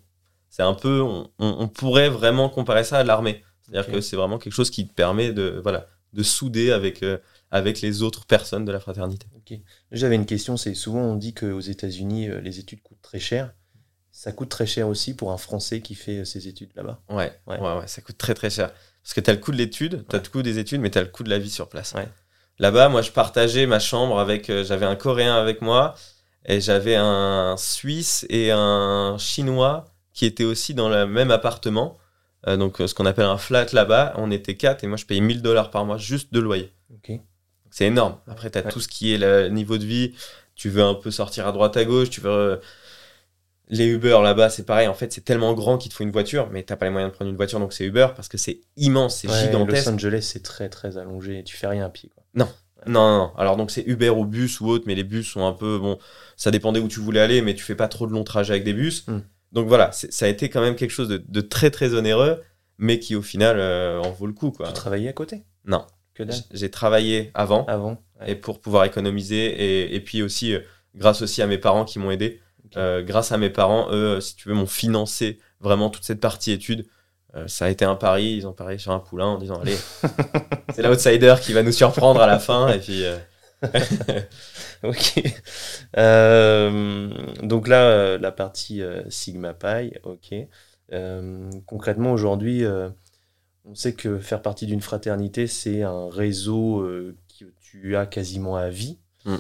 [0.49, 3.43] C'est un peu on, on- on pourrait vraiment comparer ça à l'armée.
[3.63, 7.03] C'est-à-dire que c'est vraiment quelque chose qui te permet de voilà de souder avec
[7.51, 9.27] avec les autres personnes de la fraternité.
[9.91, 13.53] J'avais une question, c'est souvent on dit qu'aux États-Unis, les études coûtent très cher.
[14.17, 17.01] Ça coûte très cher aussi pour un Français qui fait euh, ses études là-bas.
[17.10, 17.60] Ouais, Ouais.
[17.60, 18.71] ouais, ouais, ça coûte très très cher.
[19.04, 20.23] Parce que tu as le coût de l'étude, tu as Ouais.
[20.25, 21.93] le coût des études, mais tu as le coût de la vie sur place.
[21.93, 22.08] Ouais.
[22.58, 24.49] Là-bas, moi, je partageais ma chambre avec.
[24.49, 25.95] euh, j'avais un Coréen avec moi,
[26.45, 31.97] et j'avais un Suisse et un Chinois qui étaient aussi dans le même appartement.
[32.47, 34.13] Euh, donc, ce qu'on appelle un flat là-bas.
[34.15, 36.71] On était quatre, et moi, je payais 1000 dollars par mois juste de loyer.
[37.69, 38.17] C'est énorme.
[38.28, 40.13] Après, tu as tout ce qui est le niveau de vie.
[40.56, 42.30] Tu veux un peu sortir à droite à gauche, tu veux.
[42.30, 42.58] euh,
[43.69, 44.88] Les Uber là-bas, c'est pareil.
[44.88, 47.12] En fait, c'est tellement grand qu'il te faut une voiture, mais t'as pas les moyens
[47.12, 49.86] de prendre une voiture, donc c'est Uber parce que c'est immense, c'est Ouais, gigantesque.
[49.88, 51.43] Los Angeles, c'est très très allongé.
[51.43, 52.10] Tu fais rien à pied.
[52.13, 52.23] Quoi.
[52.36, 52.47] Non,
[52.86, 53.32] non, non.
[53.38, 55.97] Alors donc c'est Uber ou bus ou autre, mais les bus sont un peu bon.
[56.38, 58.63] Ça dépendait où tu voulais aller, mais tu fais pas trop de longs trajets avec
[58.63, 59.08] des bus.
[59.08, 59.21] Hmm.
[59.51, 62.41] Donc voilà, ça a été quand même quelque chose de, de très très onéreux,
[62.78, 64.67] mais qui au final euh, en vaut le coup quoi.
[64.67, 65.43] Tu travaillais à côté?
[65.65, 65.86] Non.
[66.13, 66.23] Que
[66.54, 68.32] J'ai travaillé avant Avant ouais.
[68.32, 70.60] et pour pouvoir économiser et, et puis aussi euh,
[70.95, 72.41] grâce aussi à mes parents qui m'ont aidé.
[72.77, 76.19] Euh, grâce à mes parents, eux, euh, si tu veux, m'ont financé vraiment toute cette
[76.19, 76.85] partie études.
[77.35, 79.77] Euh, ça a été un pari, ils ont parié sur un poulain en disant allez,
[80.73, 83.03] c'est l'outsider qui va nous surprendre à la fin et puis.
[83.05, 83.17] euh,
[84.83, 85.23] Ok.
[87.43, 90.35] Donc là, la partie Sigma Pi, ok.
[91.65, 92.63] Concrètement, aujourd'hui,
[93.63, 96.81] on sait que faire partie d'une fraternité, c'est un réseau
[97.39, 99.38] que tu as quasiment à vie, Mm.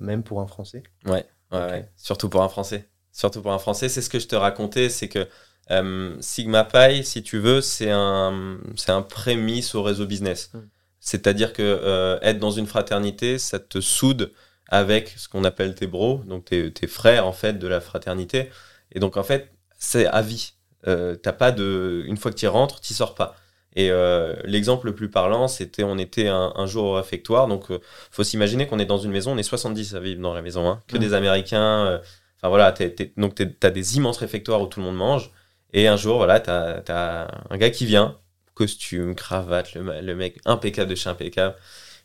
[0.00, 0.82] même pour un Français.
[1.06, 1.88] Ouais, Ouais.
[1.96, 2.88] Surtout pour un Français.
[3.12, 5.26] Surtout pour un Français, c'est ce que je te racontais, c'est que
[5.70, 10.50] euh, Sigma Pi, si tu veux, c'est un, c'est un prémisse au réseau business.
[10.52, 10.58] Mm.
[11.00, 14.32] C'est-à-dire que euh, être dans une fraternité, ça te soude
[14.68, 18.50] avec ce qu'on appelle tes bros, donc tes, tes frères en fait de la fraternité.
[18.92, 20.52] Et donc en fait, c'est à vie.
[20.86, 23.36] Euh, t'as pas de, une fois que tu rentres, tu sors pas.
[23.76, 27.70] Et euh, l'exemple le plus parlant, c'était on était un, un jour au réfectoire, donc
[27.70, 27.78] euh,
[28.10, 30.68] faut s'imaginer qu'on est dans une maison, on est 70 à vivre dans la maison,
[30.68, 31.00] hein, que Mm.
[31.00, 31.86] des Américains.
[31.86, 31.98] euh,
[32.42, 35.30] Enfin voilà, t'es- donc t'es- t'as des immenses réfectoires où tout le monde mange.
[35.74, 38.18] Et un jour, voilà, t'as as un gars qui vient,
[38.54, 41.54] costume, cravate, le, le mec impeccable de chez impeccable.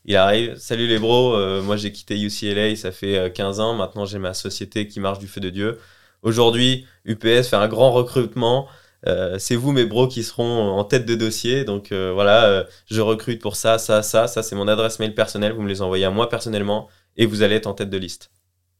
[0.05, 4.05] Il arrive, salut les bros, moi j'ai quitté UCLA, ça fait euh, 15 ans, maintenant
[4.05, 5.79] j'ai ma société qui marche du feu de Dieu.
[6.21, 8.67] Aujourd'hui, UPS fait un grand recrutement.
[9.07, 11.63] Euh, c'est vous mes bros qui seront en tête de dossier.
[11.63, 15.13] Donc euh, voilà, euh, je recrute pour ça, ça, ça, ça c'est mon adresse mail
[15.13, 15.53] personnelle.
[15.53, 18.31] Vous me les envoyez à moi personnellement et vous allez être en tête de liste.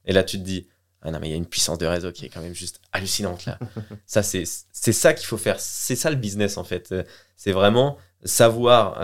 [0.06, 0.68] Et là tu te dis,
[1.02, 2.82] ah non mais il y a une puissance de réseau qui est quand même juste
[2.92, 3.60] hallucinante là.
[4.06, 5.60] ça c'est c'est ça qu'il faut faire.
[5.60, 6.94] C'est ça le business en fait.
[7.36, 9.00] C'est vraiment savoir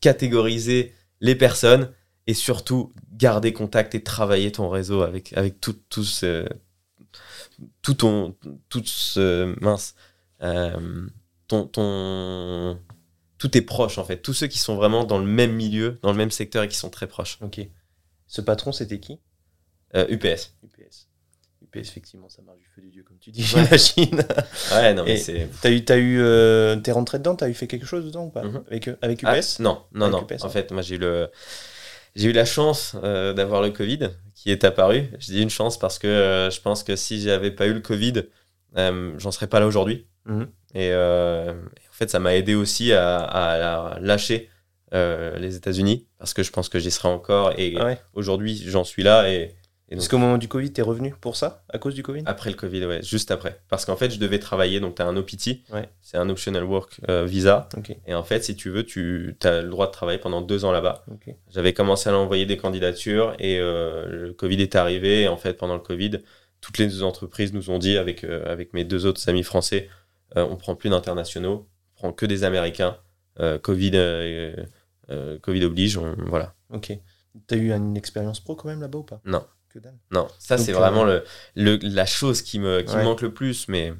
[0.00, 1.90] catégoriser les personnes
[2.26, 6.46] et surtout garder contact et travailler ton réseau avec avec tout tout ce
[7.82, 8.36] tout ton
[8.68, 9.94] tout ce mince
[10.42, 11.06] euh,
[11.48, 12.78] ton ton
[13.38, 16.10] tous tes proches en fait tous ceux qui sont vraiment dans le même milieu dans
[16.12, 17.60] le même secteur et qui sont très proches Ok.
[18.28, 19.20] Ce patron, c'était qui?
[19.94, 21.06] Euh, UPS UPS.
[21.62, 24.20] UPS, effectivement, ça marche du feu de Dieu, comme tu dis, j'imagine.
[24.72, 27.66] ouais non mais c'est T'as eu, t'as eu, euh, t'es rentré dedans, t'as eu fait
[27.68, 28.64] quelque chose dedans ou pas Mhm.
[28.68, 30.50] avec, avec Ah, UPS non non Avec non UPS, en hein.
[30.50, 31.30] fait moi j'ai eu le
[32.16, 34.10] j'ai eu la chance d'avoir le Covid
[34.46, 37.50] qui est apparu je dis une chance parce que euh, je pense que si j'avais
[37.50, 38.22] pas eu le Covid
[38.78, 40.48] euh, j'en serais pas là aujourd'hui Mhm.
[40.74, 44.50] Et, euh, et en fait, ça m'a aidé aussi à, à- à lâcher
[44.92, 47.52] les États-Unis parce que je pense que j'y serai encore.
[47.58, 47.98] Et ouais.
[48.12, 49.30] aujourd'hui, j'en suis là.
[49.30, 49.54] Et,
[49.90, 52.22] Parce qu'au moment du Covid, t'es revenu pour ça À cause du Covid?
[52.26, 53.60] Après le Covid, ouais, juste après.
[53.68, 54.80] Parce qu'en fait, je devais travailler.
[54.80, 55.88] Donc, tu as un OPT, Ouais.
[56.02, 57.68] c'est un Optional Work euh, Visa.
[57.76, 57.96] Ok.
[58.06, 60.72] Et en fait, si tu veux, tu as le droit de travailler pendant deux ans
[60.72, 61.04] là-bas.
[61.12, 61.32] Ok.
[61.50, 65.22] J'avais commencé à envoyer des candidatures et euh, le Covid est arrivé.
[65.22, 66.18] Et en fait, pendant le Covid,
[66.60, 69.88] toutes les entreprises nous ont dit, avec, euh, avec mes deux autres amis français,
[70.34, 72.96] on prend plus d'internationaux, on prend que des Américains.
[73.62, 73.92] Covid,
[75.42, 76.54] Covid oblige, on- voilà.
[76.72, 76.92] Ok.
[77.46, 79.20] T'as eu une expérience pro quand même là-bas ou pas?
[79.24, 79.44] Non.
[79.76, 79.98] Que dalle.
[80.10, 81.22] Non, ça c'est euh, vraiment le,
[81.54, 83.04] le- la chose qui me, qui Ouais.
[83.04, 83.92] manque le plus, mais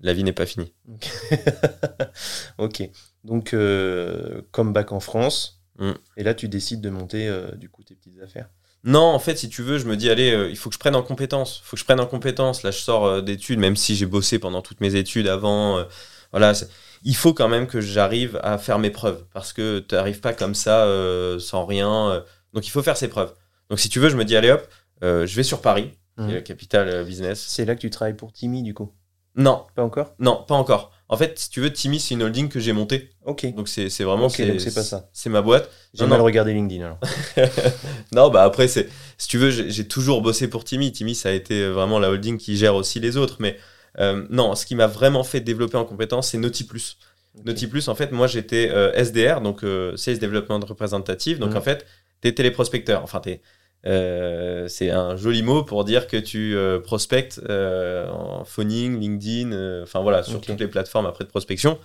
[0.00, 0.72] la vie n'est pas finie.
[2.58, 2.88] ok.
[3.24, 5.90] Donc, euh, comme bac en France, Mm.
[6.16, 8.48] Et là, tu décides de monter euh, du coup tes petites affaires.
[8.84, 10.78] Non, en fait, si tu veux, je me dis, allez, euh, il faut que je
[10.78, 11.60] prenne en compétences.
[11.62, 12.62] Il faut que je prenne en compétences.
[12.62, 15.76] Là, je sors euh, d'études, même si j'ai bossé pendant toutes mes études avant.
[15.76, 15.84] euh,
[16.32, 16.54] voilà,
[17.02, 19.26] il faut quand même que j'arrive à faire mes preuves.
[19.34, 22.10] Parce que tu n'arrives pas comme ça, euh, sans rien.
[22.10, 22.20] euh.
[22.54, 23.34] donc, il faut faire ses preuves.
[23.68, 24.66] Donc, si tu veux, je me dis, allez hop, euh,
[25.02, 27.44] je vais sur Paris, qui est la capitale euh, business.
[27.46, 28.90] C'est là que tu travailles pour Timmy du coup?
[29.36, 30.14] Non, Pas encore?
[30.18, 30.92] Non, pas encore.
[31.08, 33.10] En fait, si tu veux, Timmy, c'est une holding que j'ai montée.
[33.24, 33.54] Ok.
[33.54, 34.26] Donc, c'est vraiment.
[34.26, 35.08] Ok, donc c'est pas ça.
[35.12, 35.70] C'est ma boîte.
[35.94, 36.24] J'ai mal non.
[36.24, 36.98] regardé LinkedIn alors.
[38.12, 40.90] non, bah après, c'est, si tu veux, j'ai toujours bossé pour Timmy.
[40.90, 43.36] Timmy, ça a été vraiment la holding qui gère aussi les autres.
[43.40, 43.56] Mais
[44.00, 46.96] euh, non, ce qui m'a vraiment fait développer en compétence, c'est Naughty Plus.
[47.44, 51.38] Naughty Plus, en fait, moi, j'étais euh, SDR, donc euh, Sales Development Representative.
[51.38, 51.86] Donc, en fait,
[52.20, 53.02] t'es téléprospecteur.
[53.02, 53.42] Enfin, t'es.
[53.86, 59.82] Euh, c'est un joli mot pour dire que tu euh, prospectes euh, en phoning, LinkedIn,
[59.82, 61.78] enfin voilà, sur toutes les plateformes après de prospection.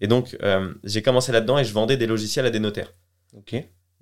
[0.00, 0.36] Et donc,
[0.84, 2.92] j'ai commencé là-dedans et je vendais des logiciels à des notaires.
[3.34, 3.54] Ok.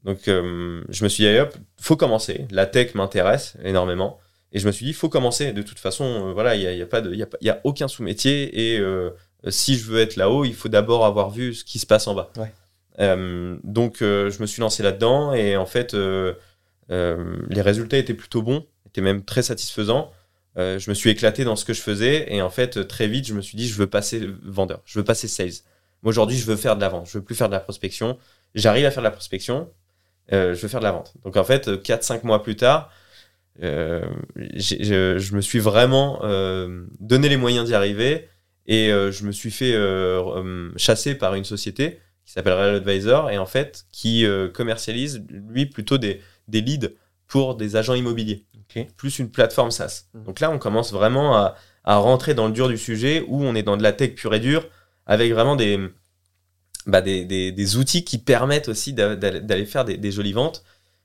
[0.03, 2.47] Donc, je me suis dit, hop, faut commencer.
[2.51, 4.19] La tech m'intéresse énormément.
[4.53, 5.53] Et je me suis dit, faut commencer.
[5.53, 7.39] De toute façon, voilà, il n'y a, y a, pas de- il y a, pas-
[7.41, 8.75] il y a aucun sous-métier.
[8.75, 8.83] Et
[9.49, 12.15] si je veux être là-haut, il faut d'abord avoir vu ce qui se passe en
[12.15, 12.33] bas.
[12.37, 12.53] Ouais.
[13.63, 15.33] Donc, je me suis lancé là-dedans.
[15.33, 15.97] Et en fait,
[16.89, 20.13] les résultats étaient plutôt bons, étaient même très satisfaisants.
[20.57, 22.33] Euh, je me suis éclaté dans ce que je faisais.
[22.33, 24.83] Et en fait, très vite, je me suis dit, je veux passer vendeur.
[24.85, 25.51] Je veux passer sales.
[26.03, 27.09] Moi, aujourd'hui, je veux faire de la vente.
[27.09, 28.19] Je veux plus faire de la prospection.
[28.55, 29.71] J'arrive à faire de la prospection.
[30.33, 31.15] Euh, je veux faire de la vente.
[31.25, 32.91] Donc en fait, 4-5 mois plus tard,
[33.63, 34.03] euh,
[34.37, 38.29] je, me suis vraiment euh, donné les moyens d'y arriver
[38.67, 42.77] et euh, je me suis fait euh, euh, chasser par une société qui s'appelle Real
[42.77, 46.91] Advisor et en fait qui euh, commercialise lui plutôt des, des leads
[47.27, 48.45] pour des agents immobiliers,
[48.97, 50.05] plus une plateforme SaaS.
[50.15, 50.25] Mhm.
[50.25, 53.55] Donc là, on commence vraiment à, à rentrer dans le dur du sujet où on
[53.55, 54.69] est dans de la tech pure et dure
[55.07, 55.81] avec vraiment des,
[56.87, 60.65] bah, des, des, des outils qui permettent aussi d'a- d'aller faire des, des jolies ventes.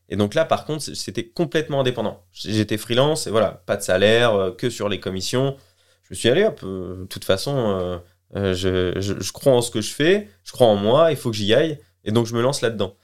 [0.10, 2.23] Et donc là, par contre, c'était complètement indépendant.
[2.34, 5.56] J'étais freelance et voilà, pas de salaire, euh, que sur les commissions.
[6.04, 7.97] Je me suis allé, hop, euh, de toute façon, euh,
[8.36, 11.17] euh, je, je, je crois en ce que je fais, je crois en moi, il
[11.17, 11.80] faut que j'y aille.
[12.06, 12.95] Et donc, je me lance là-dedans.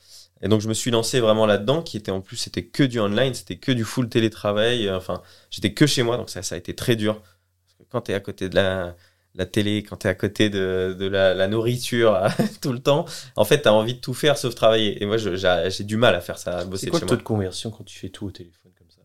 [0.41, 2.99] Et donc, je me suis lancé vraiment là-dedans, qui était en plus, c'était que du
[2.99, 4.87] online, c'était que du full télétravail.
[4.87, 7.21] euh, Enfin, j'étais que chez moi, donc ça, ça a été très dur.
[7.21, 8.95] Parce que quand tu es à côté de la,
[9.33, 12.19] la télé, quand tu es à côté de, de la, la nourriture
[12.61, 13.05] tout le temps,
[13.37, 15.01] en fait, tu as envie de tout faire sauf travailler.
[15.01, 17.23] Et moi, j'ai du mal à faire ça, à bosser C'est quoi le taux de
[17.23, 19.01] conversion quand tu fais tout au téléphone comme ça?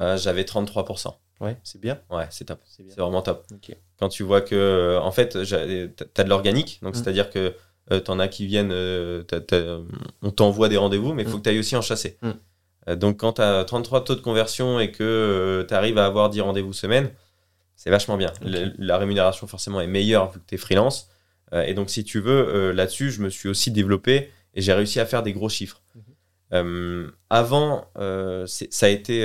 [0.00, 1.14] Euh, J'avais 33%.
[1.40, 2.00] Ouais, c'est bien.
[2.10, 2.60] Ouais, c'est top.
[2.66, 3.46] C'est vraiment top.
[3.52, 3.76] Ok.
[3.98, 6.98] Quand tu vois que, euh, en fait, tu as de l'organique, donc Mm.
[6.98, 7.54] c'est-à-dire que
[7.92, 9.22] euh, t'en as qui viennent, euh,
[10.22, 11.40] on t'envoie des rendez-vous, mais il faut Mm.
[11.40, 12.18] que tu ailles aussi en chasser.
[12.22, 12.30] Mm.
[12.88, 16.30] Euh, donc quand tu as 33 taux de conversion et que tu arrives à avoir
[16.30, 17.10] 10 rendez-vous semaine,
[17.76, 18.32] c'est vachement bien.
[18.42, 21.08] La, la rémunération forcément est meilleure vu que tu es freelance.
[21.66, 25.06] Et donc si tu veux, là-dessus, je me suis aussi développé et j'ai réussi à
[25.06, 25.80] faire des gros chiffres.
[25.94, 26.02] Mhm.
[26.54, 27.86] Euh, avant,
[28.46, 29.22] ça a été...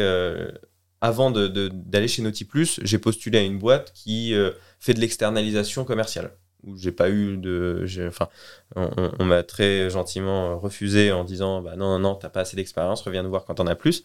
[1.01, 4.93] avant de- de- d'aller chez Naughty Plus, j'ai postulé à une boîte qui euh, fait
[4.93, 6.31] de l'externalisation commerciale.
[6.63, 7.85] Où j'ai pas eu de.
[8.07, 8.29] Enfin,
[8.75, 12.41] on, on- on m'a très gentiment refusé en disant bah non, non, non, t'as pas
[12.41, 14.03] assez d'expérience, reviens nous voir quand t'en as plus.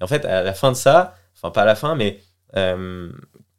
[0.00, 2.20] Et en fait, à la fin de ça, enfin pas à la fin, mais
[2.56, 3.10] euh,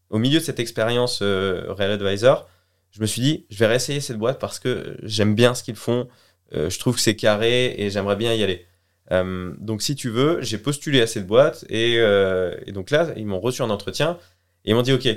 [0.10, 2.48] au milieu de cette expérience euh, Real Advisor,
[2.92, 5.76] je me suis dit, je vais réessayer cette boîte parce que j'aime bien ce qu'ils
[5.76, 6.08] font,
[6.54, 8.66] euh, je trouve que c'est carré et j'aimerais bien y aller.
[9.12, 13.40] Donc si tu veux, j'ai postulé à cette boîte et, et donc là, ils m'ont
[13.40, 14.18] reçu en entretien
[14.66, 15.08] et ils m'ont dit, ok,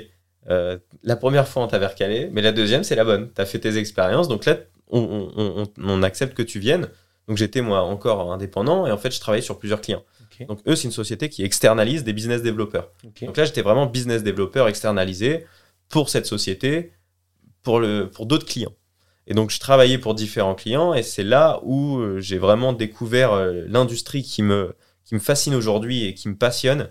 [0.49, 3.59] euh, la première fois on t'a recalé, mais la deuxième c'est la bonne, t'as fait
[3.59, 4.57] tes expériences, donc là
[4.89, 4.99] on,
[5.35, 6.87] on- on- on accepte que tu viennes.
[7.27, 10.03] Donc j'étais moi encore indépendant et en fait je travaillais sur plusieurs clients.
[10.47, 12.89] Donc eux c'est une société qui externalise des business développeurs.
[13.27, 15.45] Donc là, j'étais vraiment business développeur externalisé
[15.87, 16.91] pour cette société,
[17.63, 18.73] pour, le, pour d'autres clients.
[19.27, 23.33] Et donc, je travaillais pour différents clients et c'est là où euh, j'ai vraiment découvert
[23.33, 24.75] euh, l'industrie qui me,
[25.05, 26.89] qui me fascine aujourd'hui et qui me passionne.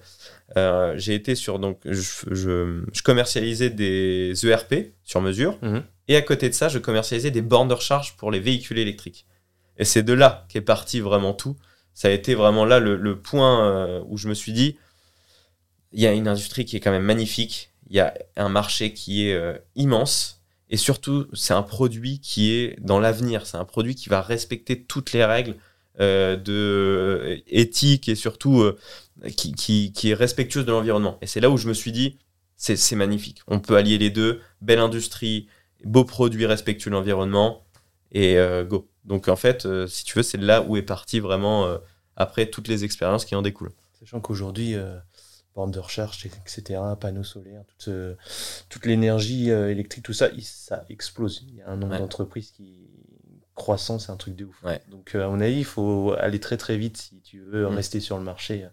[0.57, 5.83] Euh, j'ai été sur, donc, je, je, je commercialisais des ERP sur mesure Mhm.
[6.09, 9.27] et à côté de ça, je commercialisais des bornes de recharge pour les véhicules électriques.
[9.77, 11.57] Et c'est de là qu'est parti vraiment tout.
[11.95, 14.77] Ça a été vraiment là le, le point euh, où je me suis dit,
[15.93, 18.93] il y a une industrie qui est quand même magnifique, il y a un marché
[18.93, 23.65] qui est euh, immense, et surtout, c'est un produit qui est dans l'avenir, c'est un
[23.65, 25.57] produit qui va respecter toutes les règles
[26.01, 28.79] de euh, éthique et surtout euh,
[29.37, 31.19] qui, qui, qui est respectueuse de l'environnement.
[31.23, 32.19] Et c'est là où je me suis dit,
[32.57, 35.49] c'est magnifique, on peut allier les deux, belle industrie,
[35.85, 37.65] beaux produits respectueux de l'environnement,
[38.13, 38.89] et euh, go.
[39.05, 41.79] Donc en fait, euh, si tu veux, c'est là où est parti vraiment, euh,
[42.17, 43.73] après toutes les expériences qui en découlent.
[43.99, 44.99] Sachant qu'aujourd'hui, euh,
[45.55, 48.15] borne de recharge, etc., panneaux solaires, toute, euh,
[48.69, 51.45] toute l'énergie euh, électrique, tout ça, il- ça explose.
[51.49, 51.99] Il y a un nombre Ouais.
[51.99, 52.90] d'entreprises qui
[53.61, 54.57] croissant, c'est un truc de ouf.
[54.65, 54.81] Ouais.
[54.91, 57.75] Donc, euh, à mon avis, il faut aller très très vite si tu veux Mm.
[57.77, 58.69] rester sur le marché euh,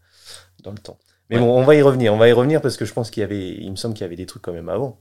[0.63, 0.97] dans le temps.
[1.30, 1.41] Mais Ouais.
[1.43, 2.13] bon, on va y revenir.
[2.13, 4.02] On va y revenir parce que je pense qu'il y avait, il me semble qu'il
[4.04, 5.00] y avait des trucs quand même avant.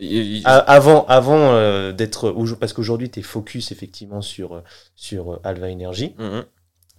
[0.00, 2.30] Il- il- A- avant avant euh, d'être.
[2.60, 4.62] Parce qu'aujourd'hui, tu es focus effectivement sur,
[4.94, 6.14] sur Alva Energy.
[6.18, 6.44] Mhm.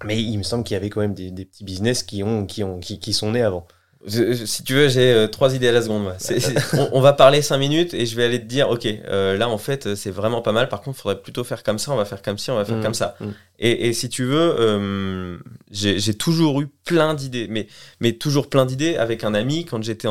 [0.05, 2.45] Mais il me semble qu'il y avait quand même des, des petits business qui, ont,
[2.45, 3.67] qui, ont, qui, qui sont nés avant.
[4.05, 6.13] Je- je- si tu veux, j'ai euh, trois idées à la seconde.
[6.73, 9.49] on, on va parler cinq minutes et je vais aller te dire, ok, euh, là
[9.49, 10.69] en fait euh, c'est vraiment pas mal.
[10.69, 12.63] Par contre, il faudrait plutôt faire comme ça, on va faire comme ci, on va
[12.63, 13.15] faire Mm, comme ça.
[13.19, 13.25] mm.
[13.59, 15.37] Et, et si tu veux, euh,
[15.71, 17.67] j'ai toujours eu plein d'idées, mais,
[17.99, 19.65] mais toujours plein d'idées avec un ami.
[19.65, 20.07] Quand j'étais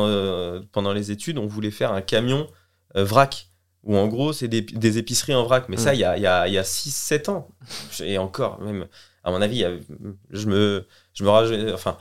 [0.71, 2.47] pendant les études, on voulait faire un camion
[2.95, 3.47] vrac.
[3.85, 5.67] Où en gros, c'est des, des épiceries en vrac.
[5.69, 5.95] Mais ça, Mm.
[5.95, 7.47] il y a, y a, il y a 6-7 ans.
[8.03, 8.85] Et encore, même,
[9.23, 9.71] à mon avis, a-
[10.31, 11.97] je me, je me enfin,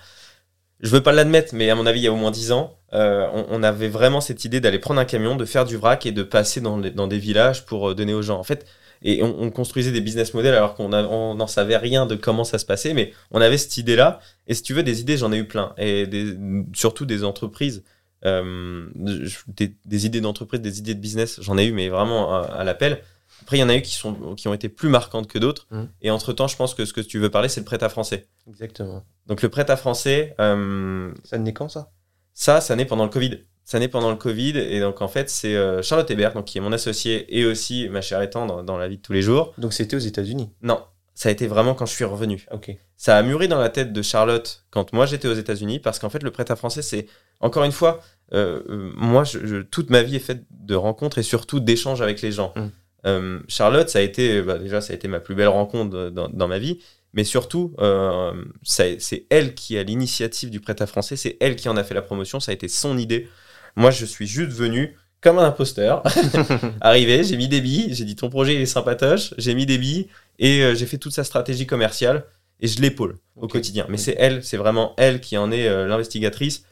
[0.80, 2.78] je veux pas l'admettre, mais à mon avis, il y a au moins 10 ans,
[2.92, 6.06] euh, on, on avait vraiment cette idée d'aller prendre un camion, de faire du vrac
[6.06, 8.38] et de passer dans, les- dans des villages pour euh, donner aux gens.
[8.38, 8.64] En fait,
[9.02, 12.58] et on, on construisait des business models alors qu'on n'en savait rien de comment ça
[12.58, 14.20] se passait, mais on avait cette idée-là.
[14.46, 15.72] Et si tu veux, des idées, j'en ai eu plein.
[15.78, 16.36] Et des-
[16.74, 17.82] surtout des entreprises,
[18.24, 22.40] euh, des, des idées d'entreprise, des idées de business, j'en ai eu, mais vraiment à,
[22.46, 23.00] à l'appel.
[23.42, 25.66] Après, il y en a eu qui, sont, qui ont été plus marquantes que d'autres.
[25.70, 25.88] Mhm.
[26.02, 28.26] Et entre-temps, je pense que ce que tu veux parler, c'est le prêt-à-français.
[28.48, 29.04] Exactement.
[29.28, 31.90] Donc le prêt-à-français, euh, Ça naît quand ça?
[32.32, 33.40] ça, ça naît pendant le Covid.
[33.64, 34.56] Ça naît pendant le Covid.
[34.58, 37.88] Et donc, en fait, c'est euh, Charlotte Hébert, donc, qui est mon associé et aussi
[37.90, 39.52] ma chère étendre dans, la vie de tous les jours.
[39.58, 40.50] Donc c'était aux États-Unis?
[40.62, 40.80] Non,
[41.14, 42.46] ça a été vraiment quand je suis revenu.
[42.50, 42.74] Ok.
[42.96, 46.08] Ça a mûri dans la tête de Charlotte quand moi j'étais aux États-Unis, parce qu'en
[46.08, 47.06] fait, le prêt-à-français, c'est
[47.40, 48.00] encore une fois,
[48.32, 48.62] euh,
[48.96, 52.32] moi, je, je- toute ma vie est faite de rencontres et surtout d'échanges avec les
[52.32, 52.52] gens.
[52.56, 52.66] Mm.
[53.06, 56.48] Euh, Charlotte, ça a été, bah, déjà, ça a été ma plus belle rencontre dans
[56.48, 56.80] ma vie,
[57.12, 61.84] mais surtout, euh, c'est elle qui a l'initiative du prêt-à-français, c'est elle qui en a
[61.84, 63.28] fait la promotion, ça a été son idée.
[63.76, 66.02] Moi, je suis juste venu comme un imposteur,
[66.80, 69.78] arrivé, j'ai mis des billes, j'ai dit ton projet il est sympatoche, j'ai mis des
[69.78, 72.24] billes et euh, j'ai fait toute sa stratégie commerciale
[72.60, 73.86] et je l'épaule au quotidien.
[73.88, 76.64] Mais c'est elle, c'est vraiment elle qui en est euh, l'investigatrice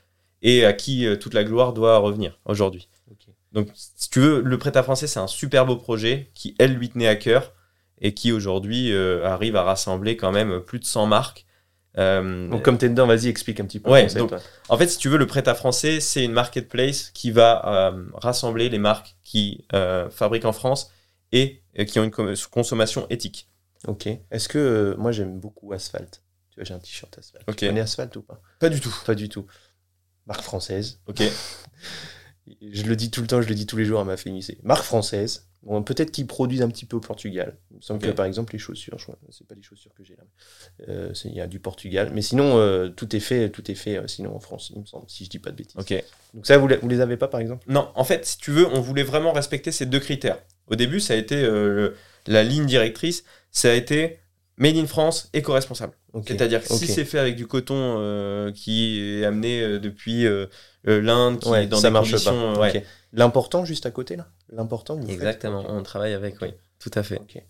[0.42, 2.88] et à qui toute la gloire doit revenir aujourd'hui.
[3.56, 7.08] Donc, si tu veux, le prêt-à-français, c'est un super beau projet qui, elle, lui tenait
[7.08, 7.54] à cœur
[8.00, 11.46] et qui, aujourd'hui, euh, arrive à rassembler quand même plus de 100 marques.
[11.98, 14.30] Euh, Donc comme t'es dedans, vas-y, explique un petit peu Ouais, le concept.
[14.30, 18.68] donc, En fait, si tu veux, le prêt-à-français, c'est une marketplace qui va euh, rassembler
[18.68, 19.66] les marques qui
[20.10, 20.90] fabriquent en France
[21.32, 22.10] et qui ont une
[22.50, 23.48] consommation éthique.
[23.86, 24.08] Ok.
[24.30, 27.44] Est-ce que euh, moi j'aime beaucoup Asphalt Tu vois, j'ai un t-shirt Asphalt.
[27.48, 27.56] Ok.
[27.56, 28.40] Tu connais Asphalt ou pas?
[28.58, 28.94] Pas du tout.
[29.04, 29.46] Pas du tout.
[30.26, 31.00] Marque française.
[31.06, 31.22] Ok.
[32.72, 34.16] Je le dis tout le temps, je le dis tous les jours à ma.
[34.16, 35.48] C'est marque française.
[35.66, 37.56] Bon, peut-être qu'ils produisent un petit peu au Portugal.
[37.72, 40.14] Il me semble que par exemple les chaussures, je c'est pas les chaussures que j'ai
[40.14, 40.22] là.
[40.88, 42.10] Euh, il y a du Portugal.
[42.14, 44.86] Mais sinon, euh, tout est fait, tout est fait euh, sinon en France, il me
[44.86, 45.76] semble, si je dis pas de bêtises.
[45.76, 45.92] Ok.
[46.34, 47.64] Donc ça, vous, les- vous les avez pas par exemple?
[47.68, 50.38] Non, en fait, si tu veux, on voulait vraiment respecter ces deux critères.
[50.68, 51.96] Au début, ça a été le-
[52.28, 54.18] la ligne directrice, ça a été
[54.58, 55.92] Made in France, éco-responsable.
[56.26, 60.24] C'est-à-dire que si c'est fait avec du coton qui est amené depuis
[60.92, 62.54] l'Inde, qui Ouais, est dans ça des marche conditions...
[62.54, 62.58] pas.
[62.58, 62.84] euh, ouais.
[63.12, 67.18] L'important juste à côté là L'important, faites Exactement, on travaille avec, oui, tout à fait.
[67.18, 67.42] Ok.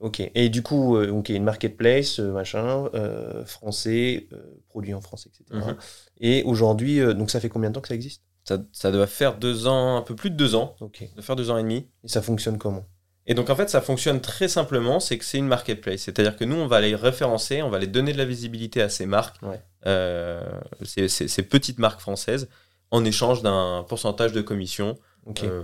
[0.00, 0.30] Ok.
[0.34, 5.26] Et du coup, euh, ok, une marketplace, euh, machin, euh, français, euh, produit en France,
[5.26, 5.44] etc.
[5.52, 5.76] Mhm.
[6.20, 8.22] Et aujourd'hui, euh, donc ça fait combien de temps que ça existe?
[8.46, 10.98] Ça, ça doit faire deux ans, un peu plus de deux ans, Ok.
[11.08, 11.88] ça doit faire deux ans et demi.
[12.02, 12.84] Et ça fonctionne comment?
[13.26, 16.02] Et donc en fait, ça fonctionne très simplement, c'est que c'est une marketplace.
[16.02, 18.90] C'est-à-dire que nous, on va les référencer, on va les donner de la visibilité à
[18.90, 19.62] ces marques, Ouais.
[19.86, 20.44] euh,
[20.82, 22.48] ces, ces- ces petites marques françaises,
[22.94, 24.96] en échange d'un pourcentage de commission
[25.42, 25.62] euh,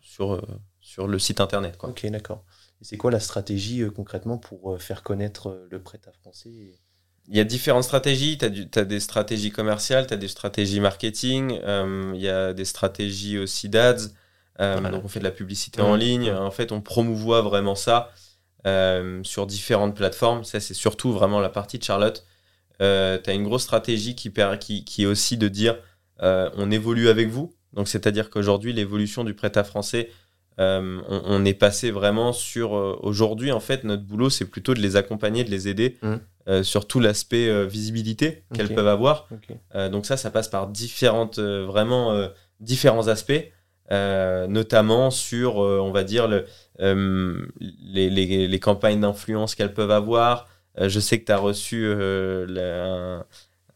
[0.00, 0.40] sur, euh,
[0.80, 1.76] sur le site internet.
[1.76, 1.90] Quoi.
[1.90, 2.44] Ok, d'accord.
[2.80, 6.78] Et c'est quoi la stratégie euh, concrètement pour faire connaître le prêt à français et-
[7.28, 8.38] Il y a différentes stratégies.
[8.38, 8.46] Tu
[8.78, 13.38] as, des stratégies commerciales, tu as des stratégies marketing, euh, il y a des stratégies
[13.38, 14.08] aussi d'ads.
[14.60, 14.90] Euh, Voilà.
[14.90, 16.30] Donc on fait de la publicité en ligne.
[16.30, 16.36] Ouais.
[16.36, 18.10] En fait, on promouvoit vraiment ça
[18.66, 20.44] euh, sur différentes plateformes.
[20.44, 22.24] Ça, c'est surtout vraiment la partie de Charlotte.
[22.80, 25.76] tu as une grosse stratégie qui, qui, qui est aussi de dire
[26.22, 27.52] euh, on évolue avec vous.
[27.72, 30.10] Donc c'est-à-dire qu'aujourd'hui, l'évolution du prêt-à-français,
[30.60, 32.76] euh, on, on est passé vraiment sur...
[32.76, 35.96] euh, Aujourd'hui, en fait, notre boulot, c'est plutôt de les accompagner, de les aider
[36.48, 39.28] euh, sur tout l'aspect visibilité qu'elles peuvent avoir.
[39.90, 43.44] Donc ça, ça passe par différentes, vraiment différents aspects,
[44.48, 46.44] notamment sur, on va dire, le,
[47.60, 50.48] les, les- les campagnes d'influence qu'elles peuvent avoir.
[50.80, 53.24] Je sais que tu as reçu un,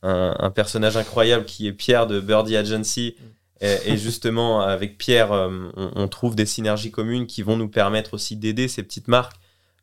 [0.02, 3.16] un- un personnage incroyable qui est Pierre de Birdie Agency.
[3.60, 7.68] Et, et justement, avec Pierre, euh, on, on trouve des synergies communes qui vont nous
[7.68, 9.36] permettre aussi d'aider ces petites marques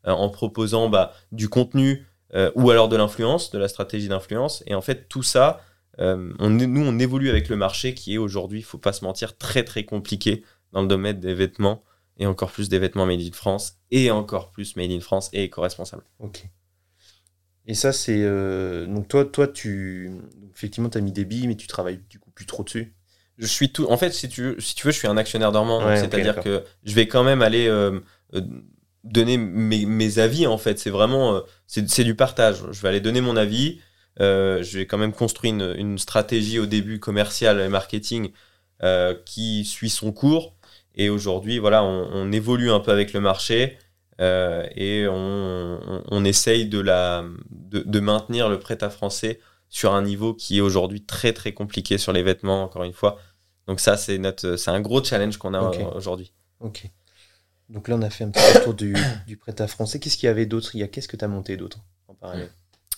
[0.06, 4.62] euh, en proposant bah, du contenu euh, ou alors de l'influence, de la stratégie d'influence.
[4.66, 5.62] Et en fait, tout ça,
[5.98, 9.04] euh, on, nous, on évolue avec le marché qui est aujourd'hui, il faut pas se
[9.04, 11.82] mentir, très très compliqué dans le domaine des vêtements
[12.18, 15.44] et encore plus des vêtements made in France, et encore plus made in France et
[15.44, 16.02] éco-responsable.
[16.18, 16.44] Ok.
[17.66, 18.22] Et ça, c'est.
[18.22, 20.10] euh, Donc, toi, toi tu.
[20.54, 22.94] Effectivement, tu as mis des billes, mais tu travailles du coup plus trop dessus.
[23.38, 23.86] Je suis tout.
[23.88, 25.78] En fait, si tu, veux- si tu veux, je suis un actionnaire dormant.
[25.86, 28.00] Ouais, C'est-à-dire que je vais quand même aller euh,
[28.34, 28.42] euh,
[29.04, 30.46] donner mes, mes avis.
[30.46, 32.58] En fait, c'est vraiment euh, c'est du partage.
[32.70, 33.80] Je vais aller donner mon avis.
[34.18, 38.30] Je vais quand même construire une, une stratégie au début commerciale et marketing
[39.24, 40.54] qui suit son cours.
[40.94, 43.78] Et aujourd'hui, voilà, on, on évolue un peu avec le marché
[44.20, 50.02] euh, et on, on, on essaye de, la, de, de maintenir le prêt-à-français sur un
[50.02, 53.18] niveau qui est aujourd'hui très très compliqué sur les vêtements, encore une fois.
[53.66, 56.32] Donc ça, c'est notre, c'est un gros challenge qu'on a euh, aujourd'hui.
[56.60, 56.90] Ok.
[57.68, 58.96] Donc là, on a fait un petit tour du,
[59.28, 60.00] du prêt-à-français.
[60.00, 60.74] Qu'est-ce qu'il y avait d'autre?
[60.74, 62.50] Il y a Qu'est-ce que tu as monté d'autre en parallèle?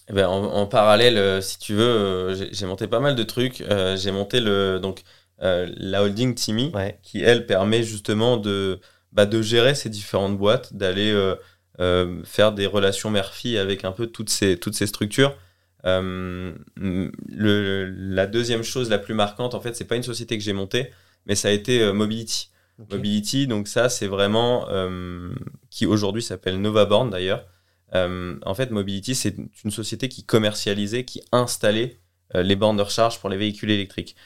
[0.09, 3.23] Eh ben, en, en parallèle, euh, si tu veux, j'ai j'ai monté pas mal de
[3.23, 3.61] trucs.
[3.61, 5.03] Euh, j'ai monté le, donc,
[5.43, 6.99] euh, la holding Timmy, Ouais.
[7.03, 8.81] qui elle permet justement de,
[9.13, 11.37] bah, de gérer ces différentes boîtes, d'aller euh,
[11.81, 15.37] euh, faire des relations mère-fille avec un peu toutes ces, toutes ces structures.
[15.85, 20.45] Euh, le, la deuxième chose la plus marquante, en fait, c'est pas une société que
[20.45, 20.91] j'ai montée,
[21.27, 22.51] mais ça a été euh, Mobility.
[22.91, 25.33] Mobility, donc ça, c'est vraiment euh,
[25.71, 27.47] qui aujourd'hui s'appelle Novaborn d'ailleurs.
[27.95, 31.99] Euh, en fait, Mobility, c'est une société qui commercialisait, qui installait
[32.35, 34.17] les bornes de recharge pour les véhicules électriques.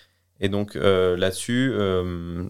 [0.41, 2.45] Et donc euh, là-dessus, euh,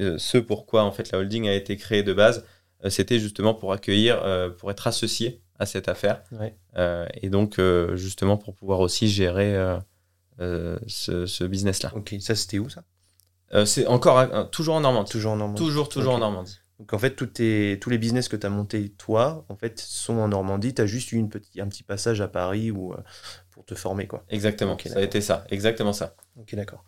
[0.00, 2.44] euh, ce pourquoi en fait la holding a été créée de base,
[2.84, 6.56] euh, c'était justement pour accueillir, euh, pour être associé à cette affaire, Ouais.
[6.76, 9.78] Euh, et donc euh, justement pour pouvoir aussi gérer euh,
[10.40, 11.92] euh, ce, ce business-là.
[11.94, 12.14] Ok.
[12.20, 12.84] Ça, c'était où ça?
[13.52, 15.10] Euh, c'est encore euh, toujours en Normandie.
[15.10, 15.62] Toujours en Normandie.
[15.62, 16.58] Toujours, toujours en Normandie.
[16.78, 19.78] Donc en fait, tous, tes- tous les business que tu as montés, toi, en fait,
[19.80, 20.72] sont en Normandie.
[20.72, 22.96] Tu as juste eu une petit, un petit passage à Paris ou, euh,
[23.50, 24.24] pour te former, quoi.
[24.30, 26.14] Exactement, Ok, ça a été ça, exactement ça.
[26.38, 26.84] Ok, d'accord.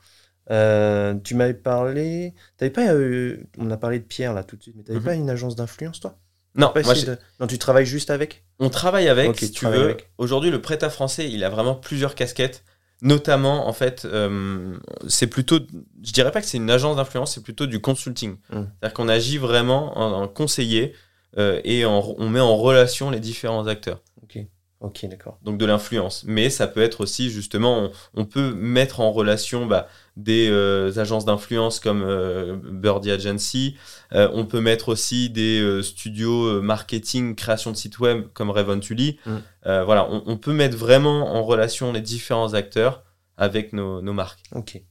[0.50, 2.34] Euh, tu m'avais parlé.
[2.56, 2.88] T'avais pas.
[2.92, 5.04] euh, on a parlé de Pierre là tout de suite, mais t'avais Mhm.
[5.04, 6.18] pas une agence d'influence, toi?
[6.54, 8.44] Non, moi, de- Non, tu travailles juste avec?
[8.58, 9.96] On travaille avec, si tu veux.
[10.18, 12.64] Aujourd'hui, le prêt-à-français, il a vraiment plusieurs casquettes.
[13.00, 14.78] Notamment, en fait, euh,
[15.08, 15.58] c'est plutôt,
[16.04, 18.32] je dirais pas que c'est une agence d'influence, c'est plutôt du consulting.
[18.32, 18.36] Mm.
[18.80, 20.94] C'est-à-dire qu'on agit vraiment en, en conseiller
[21.38, 24.02] euh, et en- on met en relation les différents acteurs.
[24.22, 24.38] Ok.
[24.80, 25.38] Ok, d'accord.
[25.42, 26.24] donc de l'influence.
[26.26, 30.92] Mais ça peut être aussi justement, on, on peut mettre en relation bah, des euh,
[30.98, 33.76] agences d'influence comme euh, Birdie Agency,
[34.14, 39.18] Euh, on peut mettre aussi des studios marketing, création de sites web comme Revontuli.
[39.24, 39.36] Mm.
[39.66, 43.04] Euh, voilà, on, on peut mettre vraiment en relation les différents acteurs
[43.38, 44.42] avec nos, nos marques.
[44.54, 44.82] Ok.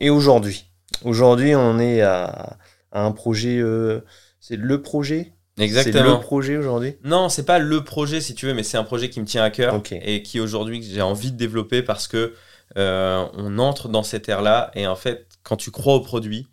[0.00, 0.66] Et aujourd'hui?
[1.02, 2.58] Aujourd'hui, on est à,
[2.92, 3.62] à un projet.
[4.40, 5.32] c'est le projet?
[5.56, 6.16] C'est Exactement.
[6.16, 6.96] le projet aujourd'hui?
[7.02, 9.42] Non, c'est pas le projet si tu veux, mais c'est un projet qui me tient
[9.42, 9.92] à cœur Ok.
[9.92, 12.34] et qui aujourd'hui j'ai envie de développer parce que
[12.76, 16.48] euh, on entre dans cette ère-là et en fait, quand tu crois au produit,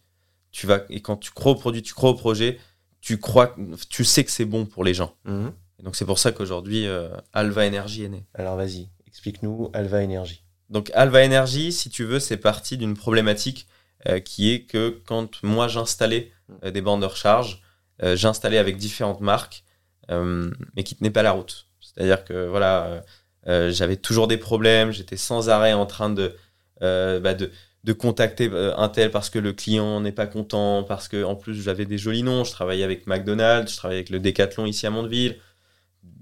[0.51, 2.59] tu vas et quand tu crois au produit, tu crois au projet,
[3.01, 3.55] tu crois,
[3.89, 5.15] tu sais que c'est bon pour les gens.
[5.25, 5.51] Mhm.
[5.79, 8.25] Et donc c'est pour ça qu'aujourd'hui euh, Alva Energy est né.
[8.33, 10.43] Alors vas-y, explique-nous Alva Energy.
[10.69, 13.67] Donc Alva Energy, si tu veux, c'est parti d'une problématique
[14.07, 16.31] euh, qui est que quand moi j'installais
[16.63, 17.61] des bandes de recharge,
[18.01, 19.63] j'installais avec différentes marques,
[20.09, 21.67] mais qui tenaient pas la route.
[21.79, 23.01] C'est-à-dire que voilà,
[23.47, 26.35] euh, j'avais toujours des problèmes, j'étais sans arrêt en train de,
[26.81, 27.51] euh, bah, de,
[27.83, 31.35] de contacter euh, un tel parce que le client n'est pas content, parce que en
[31.35, 34.87] plus j'avais des jolis noms, je travaillais avec McDonald's, je travaillais avec le Decathlon ici
[34.87, 35.37] à Mondeville.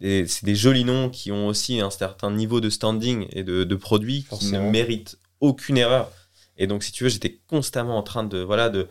[0.02, 3.76] C'est des jolis noms qui ont aussi un certain niveau de standing et de, de
[3.76, 6.12] produits qui ne méritent aucune erreur.
[6.58, 8.88] Et donc, si tu veux, j'étais constamment en train de, voilà, de,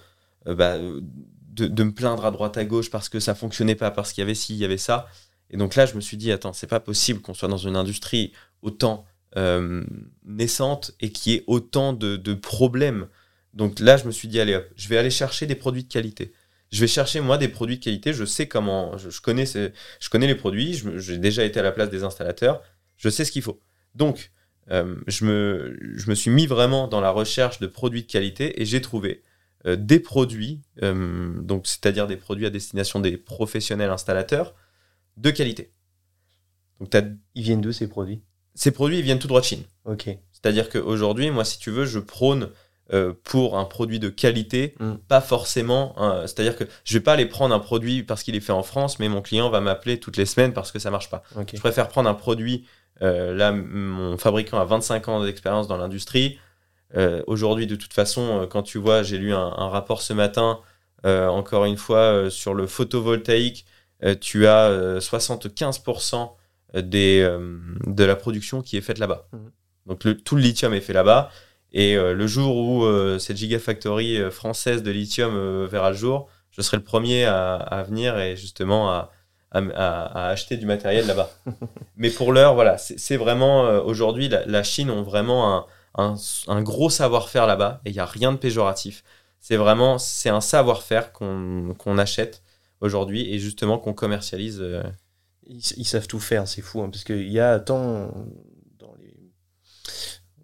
[0.46, 3.90] euh, bah, de, de me plaindre à droite à gauche parce que ça fonctionnait pas,
[3.90, 5.06] parce qu'il y avait ci, il y avait ça.
[5.50, 7.76] Et donc là, je me suis dit, attends, c'est pas possible qu'on soit dans une
[7.76, 8.32] industrie
[8.62, 9.04] autant
[9.36, 9.84] euh,
[10.24, 13.08] naissante et qui ait autant de, problèmes.
[13.52, 15.92] Donc là, je me suis dit, allez hop, je vais aller chercher des produits de
[15.92, 16.32] qualité.
[16.70, 18.12] Je vais chercher, moi, des produits de qualité.
[18.12, 20.80] Je sais comment, je, connais, je connais les produits.
[20.96, 22.62] J'ai déjà été à la place des installateurs.
[22.96, 23.60] Je sais ce qu'il faut.
[23.96, 24.30] Donc,
[24.70, 28.62] euh, je, me, je me suis mis vraiment dans la recherche de produits de qualité
[28.62, 29.22] et j'ai trouvé
[29.66, 34.54] euh, des produits, donc c'est-à-dire des produits à destination des professionnels installateurs
[35.16, 35.72] de qualité.
[36.80, 36.94] Donc,
[37.34, 38.22] Ils viennent d'où ces produits?
[38.54, 39.62] ces produits ils viennent tout droit de Chine.
[39.84, 40.04] Ok.
[40.32, 42.48] C'est-à-dire qu'aujourd'hui, moi, si tu veux, je prône
[42.92, 44.94] euh, pour un produit de qualité, Mm.
[45.06, 45.94] pas forcément.
[46.26, 48.98] C'est-à-dire que je vais pas aller prendre un produit parce qu'il est fait en France,
[48.98, 51.22] mais mon client va m'appeler toutes les semaines parce que ça marche pas.
[51.52, 52.66] Je préfère prendre un produit.
[53.02, 56.38] euh, là, mon fabricant a 25 ans d'expérience dans l'industrie.
[56.96, 60.58] Euh, Aujourd'hui, de toute façon, quand tu vois, j'ai lu un, un rapport ce matin,
[61.04, 63.64] encore une fois, sur le photovoltaïque,
[64.14, 66.30] tu as euh, 75%
[66.74, 69.26] des, euh, de la production qui est faite là-bas.
[69.32, 69.50] Mhm.
[69.86, 71.30] Donc le- tout le lithium est fait là-bas.
[71.72, 75.96] Et euh, le jour où euh, cette gigafactory euh, française de lithium euh, verra le
[75.96, 79.10] jour, je serai le premier à, à venir et justement à,
[79.52, 81.30] à, acheter du matériel là-bas.
[81.96, 86.14] Mais pour l'heure, voilà, c'est vraiment euh, aujourd'hui la, la Chine ont vraiment un, un,
[86.48, 89.02] un gros savoir-faire là-bas et il n'y a rien de péjoratif.
[89.40, 92.42] C'est vraiment c'est un savoir-faire qu'on qu'on achète
[92.80, 94.60] aujourd'hui et justement qu'on commercialise.
[94.60, 94.82] euh,
[95.46, 98.12] Ils, ils savent tout faire, c'est fou, hein, parce qu'il y a tant
[98.78, 99.16] dans les...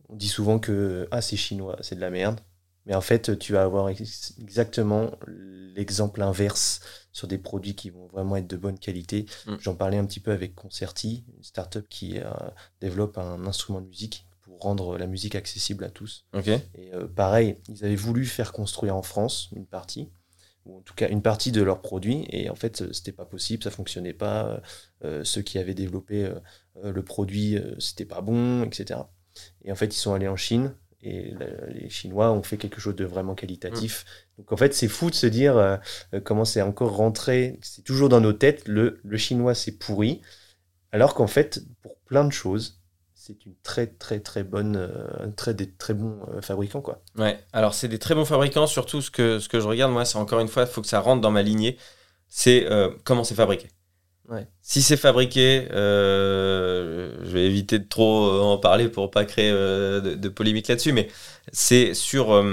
[0.09, 2.41] On dit souvent que ah, c'est chinois, c'est de la merde.
[2.87, 6.81] Mais en fait, tu vas avoir ex- exactement l'exemple inverse
[7.13, 9.27] sur des produits qui vont vraiment être de bonne qualité.
[9.47, 9.57] Mm.
[9.61, 12.31] J'en parlais un petit peu avec Concerti, une startup qui euh,
[12.81, 16.27] développe un instrument de musique pour rendre la musique accessible à tous.
[16.33, 16.47] Ok.
[16.47, 20.09] Et euh, pareil, ils avaient voulu faire construire en France une partie,
[20.67, 23.63] ou en tout cas une partie de leurs produits, et en fait, c'était pas possible,
[23.63, 24.61] ça fonctionnait pas.
[25.05, 26.35] euh, ceux qui avaient développé euh,
[26.85, 29.01] euh, le produit, c'était pas bon, etc.
[29.65, 31.35] Et en fait, ils sont allés en Chine, et
[31.69, 34.05] les Chinois ont fait quelque chose de vraiment qualitatif.
[34.39, 35.79] Donc en fait, c'est fou de se dire
[36.25, 40.23] comment c'est encore rentré, c'est toujours dans nos têtes, le, le chinois c'est pourri,
[40.93, 42.81] alors qu'en fait, pour plein de choses,
[43.27, 47.03] c'est une très très très bonne, euh, un très, des très bons euh, fabricants quoi.
[47.19, 50.05] Ouais, alors c'est des très bons fabricants, surtout ce que, ce que je regarde, moi,
[50.05, 51.77] c'est encore une fois, il faut que ça rentre dans ma lignée,
[52.29, 53.69] c'est euh, comment c'est fabriqué.
[54.29, 54.47] Ouais.
[54.61, 60.29] Si c'est fabriqué, je vais éviter de trop en parler pour pas créer de, de
[60.29, 61.09] polémique là-dessus, mais
[61.53, 62.45] c'est sur,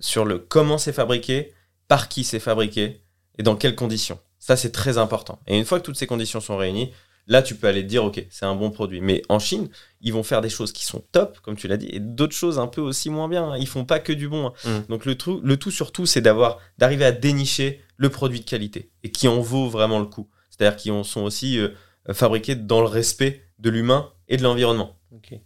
[0.00, 1.52] sur le comment c'est fabriqué,
[1.88, 3.02] par qui c'est fabriqué
[3.38, 4.20] et dans quelles conditions.
[4.38, 5.40] Ça, c'est très important.
[5.48, 6.92] Et une fois que toutes ces conditions sont réunies,
[7.30, 9.00] là, tu peux aller te dire, OK, c'est un bon produit.
[9.00, 9.68] Mais en Chine,
[10.02, 12.58] ils vont faire des choses qui sont top, comme tu l'as dit, et d'autres choses
[12.58, 13.56] un peu aussi moins bien.
[13.56, 14.48] Ils font pas que du bon.
[14.48, 14.52] hein.
[14.64, 14.86] Mm.
[14.90, 18.90] Donc le, tout, le tout surtout, c'est d'avoir, d'arriver à dénicher le produit de qualité
[19.04, 20.28] et qui en vaut vraiment le coup.
[20.50, 21.68] C'est-à-dire qui sont aussi euh,
[22.12, 24.96] fabriqués dans le respect de l'humain et de l'environnement.
[25.14, 25.38] Ok.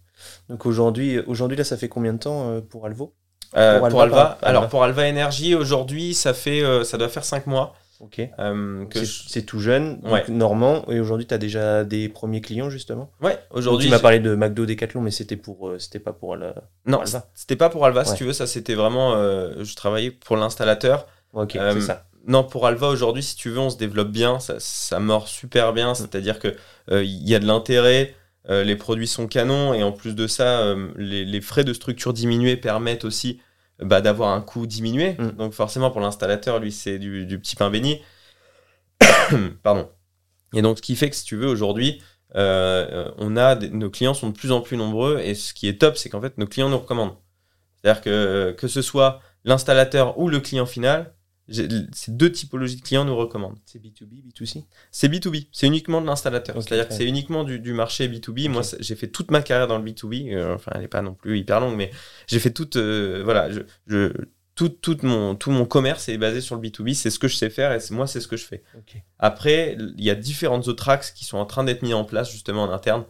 [0.49, 3.13] Donc aujourd'hui, aujourd'hui là, ça fait combien de temps euh, pour Alvo?
[3.55, 4.69] Euh, Pour pour, Alva, Alva, par- alors Alva.
[4.69, 8.19] pour Alva Energy, aujourd'hui, ça fait, euh, ça doit faire 5 mois Ok.
[8.39, 10.23] euh, C'est je- tout jeune, donc Ouais.
[10.29, 10.83] normand.
[10.89, 13.11] Et aujourd'hui, tu as déjà des premiers clients justement?
[13.21, 13.85] Ouais, aujourd'hui.
[13.87, 16.55] tu m'as parlé de McDo, Decathlon, mais c'était pour, euh, c'était pas pour la.
[16.85, 17.25] Non, Alva.
[17.33, 18.05] c'était pas pour Alva, Ouais.
[18.05, 18.33] si tu veux.
[18.33, 19.13] Ça, c'était vraiment.
[19.15, 21.07] euh, je travaillais pour l'installateur.
[21.33, 22.05] Ok, c'est ça.
[22.27, 25.73] Non, pour Alva aujourd'hui, si tu veux, on se développe bien, ça, ça mord super
[25.73, 25.95] bien, Mm.
[25.95, 26.55] c'est-à-dire que
[26.91, 28.15] euh, il y a de l'intérêt,
[28.49, 32.57] les produits sont canons, et en plus de ça, les, les frais de structure diminués
[32.57, 33.39] permettent aussi
[33.79, 35.13] bah, d'avoir un coût diminué.
[35.19, 35.31] Mm.
[35.31, 38.01] Donc forcément, pour l'installateur, lui, c'est du, du petit pain béni.
[39.63, 39.89] Pardon.
[40.53, 42.01] Et donc, ce qui fait que, si tu veux, aujourd'hui,
[42.35, 45.67] euh, on a des- nos clients sont de plus en plus nombreux, et ce qui
[45.67, 47.15] est top, c'est qu'en fait, nos clients nous recommandent.
[47.81, 51.13] C'est-à-dire que que ce soit l'installateur ou le client final,
[51.47, 53.57] ces deux typologies de clients nous recommandent.
[53.65, 54.63] C'est B2B, B2C.
[54.91, 56.55] C'est B2B, c'est uniquement de l'installateur.
[56.61, 58.47] C'est-à-dire que c'est uniquement du, du marché B2B.
[58.47, 58.51] Ok.
[58.53, 60.33] Moi, j'ai fait toute ma carrière dans le B2B.
[60.33, 61.91] euh, enfin, elle n'est pas non plus hyper longue, mais
[62.27, 62.77] j'ai fait toute.
[62.77, 64.11] euh, voilà, je, je-
[64.55, 66.93] tout, tout, mon, tout mon commerce est basé sur le B2B.
[66.93, 68.63] C'est ce que je sais faire et moi, c'est ce que je fais.
[69.19, 72.31] Après, il y a différentes autres axes qui sont en train d'être mis en place
[72.31, 73.03] justement en interne,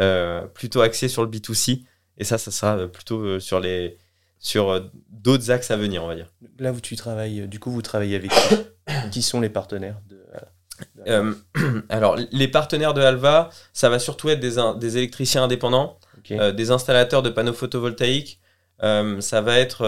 [0.00, 1.82] euh, plutôt axés sur le B2C.
[2.18, 3.98] Et ça, ça sera plutôt sur les
[4.46, 4.80] sur euh,
[5.10, 6.28] d'autres axes à venir, on va dire.
[6.60, 8.56] Là où tu travailles, euh, du coup, vous travaillez avec qui
[9.10, 11.34] Qui sont les partenaires de, de- Euh,
[11.88, 15.98] alors, les partenaires de Alva, ça va surtout être des, électriciens indépendants,
[16.30, 18.38] euh, des installateurs de panneaux photovoltaïques.
[18.84, 19.80] Euh, ça va être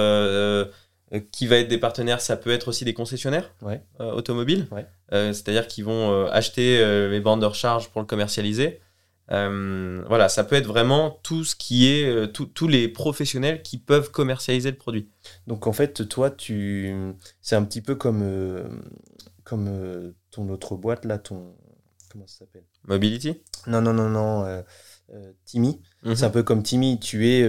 [1.31, 2.21] qui va être des partenaires.
[2.21, 3.81] Ça peut être aussi des concessionnaires Ouais.
[4.01, 4.67] automobiles.
[4.73, 4.87] Ouais.
[5.33, 8.81] C'est-à-dire qu'ils vont acheter les bandes de recharge pour le commercialiser.
[9.31, 13.63] Euh, voilà, ça peut être vraiment tout ce qui est euh, tout- tous les professionnels
[13.63, 15.11] qui peuvent commercialiser le produit.
[15.47, 16.95] Donc en fait, toi, tu,
[17.43, 18.65] c'est un petit peu comme euh,
[19.45, 21.55] comme euh, ton autre boîte là, ton
[22.11, 22.65] comment ça s'appelle?
[22.85, 23.43] Mobility?
[23.67, 24.65] Non, non, non, non,
[25.45, 25.81] Timmy.
[26.05, 26.15] Mhm.
[26.15, 26.99] C'est un peu comme Timmy.
[26.99, 27.47] Tu es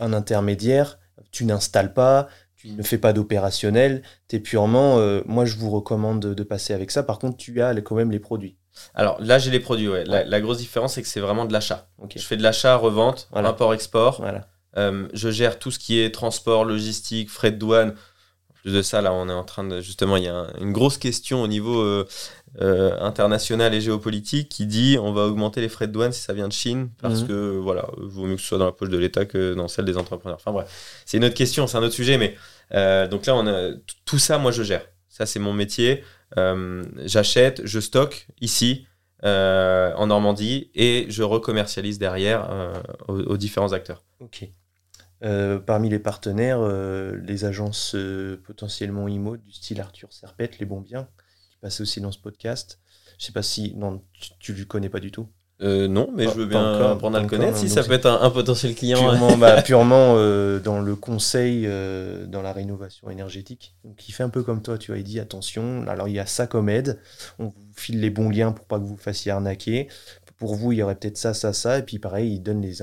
[0.00, 0.98] un intermédiaire.
[1.32, 2.28] Tu n'installes pas.
[2.56, 4.02] Tu ne fais pas d'opérationnel.
[4.28, 4.96] Tu es purement.
[5.26, 7.02] moi, je vous recommande de, passer avec ça.
[7.02, 8.56] Par contre, tu as quand même les produits.
[8.94, 9.88] Alors là, j'ai les produits.
[9.88, 10.04] Ouais.
[10.04, 11.86] La, la grosse différence, c'est que c'est vraiment de l'achat.
[12.14, 13.50] Je fais de l'achat, revente, Voilà.
[13.50, 14.20] import-export.
[14.20, 14.46] Voilà.
[14.76, 17.90] Euh, je gère tout ce qui est transport, logistique, frais de douane.
[17.90, 19.80] En plus de ça, là, on est en train de.
[19.80, 22.06] Justement, il y a un- une grosse question au niveau euh,
[22.60, 26.32] euh, international et géopolitique qui dit on va augmenter les frais de douane si ça
[26.32, 27.26] vient de Chine parce Mhm.
[27.28, 29.84] que, voilà, vaut mieux que ce soit dans la poche de l'État que dans celle
[29.84, 30.38] des entrepreneurs.
[30.40, 32.36] Enfin, bref, c'est une autre question, c'est un autre sujet, mais
[33.08, 33.70] donc là, on a,
[34.04, 34.82] tout ça, moi, je gère.
[35.08, 36.02] Ça, c'est mon métier.
[36.36, 38.86] Euh, J'achète, je stocke ici.
[39.24, 42.74] euh, en Normandie et je recommercialise derrière euh,
[43.08, 44.04] aux- différents acteurs.
[44.20, 44.46] Ok.
[45.64, 47.96] Parmi les partenaires, les agences
[48.44, 51.08] potentiellement IMO du style Arthur Serpette, les bons biens,
[51.50, 52.80] qui passent aussi dans ce podcast.
[53.18, 53.74] Je sais pas si.
[53.76, 55.30] Non, tu, tu le connais pas du tout.
[55.64, 57.52] Euh, non, mais Pas- je veux bien encore, apprendre à le connaître.
[57.52, 58.98] encore, Si ça peut être un, un potentiel client.
[58.98, 63.74] Purement, bah, purement euh, dans le conseil euh, dans la rénovation énergétique.
[63.82, 66.18] Donc il fait un peu comme toi, tu vois, il dit attention, alors il y
[66.18, 67.00] a ça comme aide,
[67.38, 69.88] on vous file les bons liens pour pas que vous vous fassiez arnaquer.
[70.36, 72.74] Pour vous, il y aurait peut-être ça, ça, ça, et puis pareil, il donne les,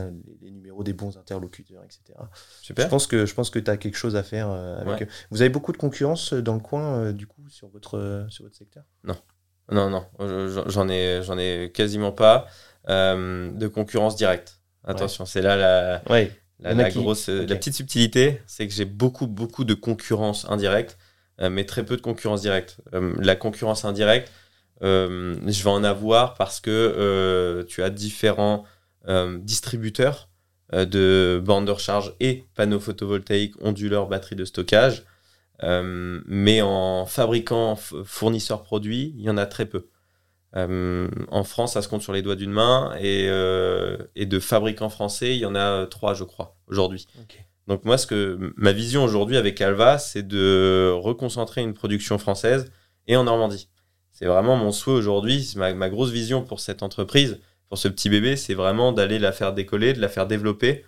[0.49, 2.17] numéros des bons interlocuteurs, etc.
[2.63, 5.03] Je pense que, je pense que tu as quelque chose à faire avec Ouais.
[5.03, 5.07] eux.
[5.29, 8.83] Vous avez beaucoup de concurrence dans le coin, du coup, sur votre, sur votre secteur?
[9.03, 10.05] Non, non,
[10.67, 12.47] j'en ai, j'en ai quasiment pas
[12.89, 14.59] euh, de concurrence directe.
[14.83, 16.31] Attention, c'est là la, Ouais.
[16.95, 20.97] grosse, euh, la petite subtilité, c'est que j'ai beaucoup, beaucoup de concurrence indirecte,
[21.39, 22.77] euh, mais très peu de concurrence directe.
[22.93, 24.31] Euh, la concurrence indirecte,
[24.81, 28.65] je vais en avoir parce que tu as différents
[29.39, 30.29] distributeurs
[30.73, 35.03] de bornes de recharge et panneaux photovoltaïques, onduleurs, batteries de stockage.
[35.61, 39.87] Mais en fabricant, fournisseurs produits, il y en a très peu.
[40.55, 44.39] Euh, en France, ça se compte sur les doigts d'une main, et, euh, et de
[44.39, 47.07] fabricants français, il y en a euh, trois, je crois, aujourd'hui.
[47.67, 52.71] Donc moi, ce que ma vision aujourd'hui avec Alva, c'est de reconcentrer une production française
[53.07, 53.69] et en Normandie.
[54.11, 57.39] C'est vraiment mon souhait aujourd'hui, ma, ma grosse vision pour cette entreprise,
[57.69, 60.83] pour ce petit bébé, c'est vraiment d'aller la faire décoller, de la faire développer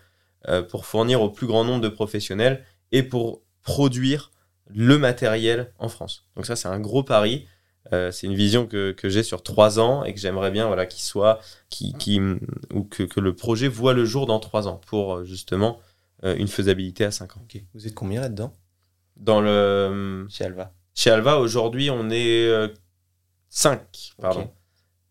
[0.50, 4.32] euh, pour fournir au plus grand nombre de professionnels et pour produire
[4.68, 6.28] le matériel en France.
[6.36, 7.48] Donc ça, c'est un gros pari.
[7.92, 10.86] Euh, c'est une vision que, que j'ai sur trois ans et que j'aimerais bien voilà,
[10.86, 12.20] qu'il soit, qui, qui,
[12.74, 15.80] ou que, que le projet voit le jour dans trois ans pour euh, justement
[16.24, 17.46] euh, une faisabilité à cinq ans.
[17.74, 18.54] Vous êtes combien là-dedans?
[19.18, 20.74] Dans le, Chez Alva.
[20.96, 22.70] chez Alva, aujourd'hui, on est euh,
[23.50, 24.14] 5.
[24.20, 24.50] Pardon.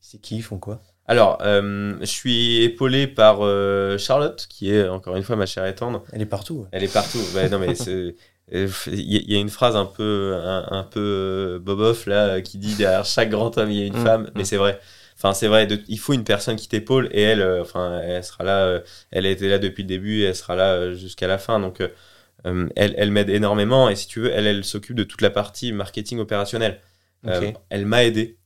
[0.00, 0.80] C'est qui Ils font quoi?
[1.06, 5.66] Alors, euh, je suis épaulé par euh, Charlotte, qui est encore une fois ma chère
[5.66, 6.04] et tendre.
[6.12, 6.54] Elle est partout.
[6.60, 6.68] ouais.
[6.72, 7.18] Elle est partout.
[7.50, 8.16] Non, mais c'est.
[8.52, 12.74] Il y, a une phrase un peu, un, un peu euh, boboff là qui dit
[12.74, 14.30] derrière chaque grand homme il y a une Mm, femme, mm.
[14.34, 14.78] mais c'est vrai.
[15.16, 15.66] Enfin c'est vrai.
[15.66, 18.58] de- il faut une personne qui t'épaule et elle, euh, enfin elle sera là.
[18.66, 18.80] euh,
[19.10, 21.60] elle a été là depuis le début et elle sera là euh, jusqu'à la fin.
[21.60, 21.80] Donc
[22.44, 25.72] elle, elle m'aide énormément et si tu veux, elle, elle s'occupe de toute la partie
[25.72, 26.80] marketing opérationnel.
[27.70, 28.36] Elle m'a aidé.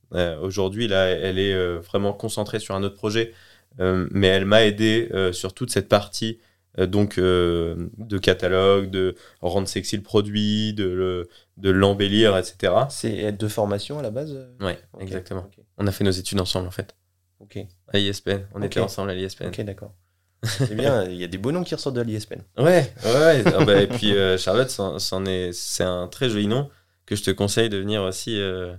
[0.41, 3.33] Aujourd'hui, là, elle est vraiment concentrée sur un autre projet,
[3.79, 6.37] mais elle m'a aidé sur toute cette partie
[6.85, 12.73] donc euh, de catalogue, de rendre sexy le produit, de le- de l'embellir, etc.
[12.89, 14.53] C'est de formation à la base euh
[14.93, 15.49] Ok, exactement.
[15.77, 16.95] On a fait nos études ensemble en fait.
[17.39, 17.57] ok,
[17.93, 19.47] À l'ISPN, on était ensemble à l'ISPN.
[19.47, 19.93] ok, d'accord.
[20.43, 22.41] C'est bien, il y a des beaux noms qui ressortent de l'ISPN.
[22.59, 23.43] Ouais, ouais.
[23.47, 26.69] Ah bah, et puis euh, Charlotte, c'en c'en est, c'est un très joli nom
[27.07, 28.75] que je te conseille de venir aussi euh,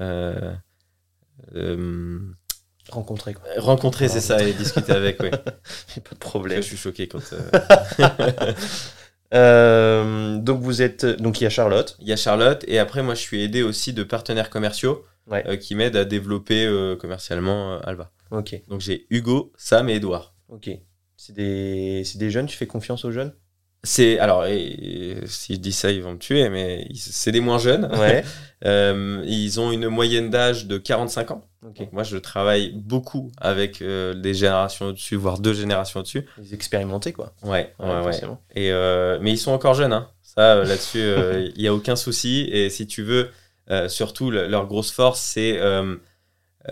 [0.00, 0.52] euh,
[2.90, 3.44] Rencontrés, quoi.
[3.58, 5.20] rencontrer, c'est ça, et discuter avec.
[5.20, 5.50] A pas de
[6.12, 6.62] Je problème.
[6.62, 7.20] suis choqué quand.
[7.32, 8.52] euh,
[9.34, 11.96] Euh, donc vous êtes, donc il y a Charlotte.
[12.00, 15.46] Il y a Charlotte, et après, moi, je suis aidé aussi de partenaires commerciaux Ouais.
[15.46, 18.10] euh, qui m'aident à développer euh, commercialement euh, Alva.
[18.30, 20.34] Ok, Donc j'ai Hugo, Sam et Edouard.
[20.48, 20.70] ok.
[21.20, 22.46] C'est des, c'est des jeunes?
[22.46, 23.34] Tu fais confiance aux jeunes?
[23.84, 24.58] C'est alors et-
[25.20, 27.90] et si je dis ça ils vont me tuer mais c'est des moins jeunes.
[27.98, 28.24] Ouais.
[28.64, 31.44] Euh, ils ont une moyenne d'âge de 45 ans.
[31.62, 36.26] Donc moi je travaille beaucoup avec euh, des générations au-dessus voire deux générations au-dessus.
[36.38, 37.32] Les expérimentés, quoi.
[37.44, 38.20] Ouais ouais ouais.
[38.56, 40.08] Et euh, mais ils sont encore jeunes hein.
[40.22, 40.98] Ça là-dessus
[41.54, 43.28] il y a aucun souci et si tu veux
[43.86, 45.60] surtout le- leur grosse force c'est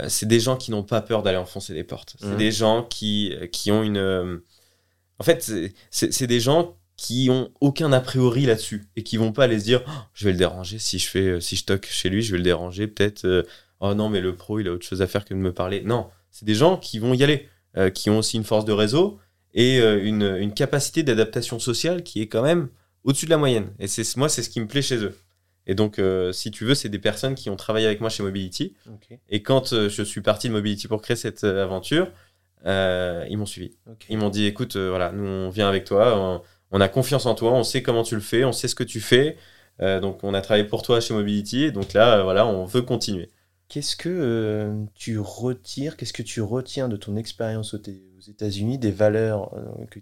[0.09, 2.17] c'est des gens qui n'ont pas peur d'aller enfoncer des portes.
[2.19, 2.37] C'est Mhm.
[2.37, 4.41] des gens qui, qui ont une.
[5.21, 5.49] En fait,
[5.91, 9.65] c'est des gens qui ont aucun a priori là-dessus et qui vont pas aller se
[9.65, 12.23] dire Oh, je vais le déranger si je fais euh, si je toque chez lui
[12.23, 13.43] je vais le déranger peut-être euh,
[13.81, 15.83] oh non mais le pro il a autre chose à faire que de me parler.
[15.83, 18.73] Non c'est des gens qui vont y aller euh, qui ont aussi une force de
[18.73, 19.19] réseau
[19.53, 22.69] et euh, une, une capacité d'adaptation sociale qui est quand même
[23.05, 23.73] au-dessus de la moyenne.
[23.79, 25.15] Et c'est moi c'est ce qui me plaît chez eux.
[25.67, 26.01] Et donc
[26.33, 28.75] si tu veux c'est des personnes qui ont travaillé avec moi chez Mobility.
[29.29, 32.09] Et quand je suis parti de Mobility pour créer cette aventure,
[32.65, 33.77] ils m'ont suivi.
[34.09, 36.41] Ils m'ont dit écoute, voilà, nous on vient avec toi, on,
[36.71, 38.85] on a confiance en toi, on sait comment tu le fais, on sait ce que
[38.85, 39.37] tu fais.
[39.81, 42.83] Euh, donc on a travaillé pour toi chez Mobility, donc là, euh, voilà, on veut
[42.83, 43.31] continuer.
[43.69, 47.81] Qu'est-ce que euh, tu retires, qu'est-ce que tu retiens de ton expérience aux,
[48.29, 50.01] États-Unis, des valeurs, euh,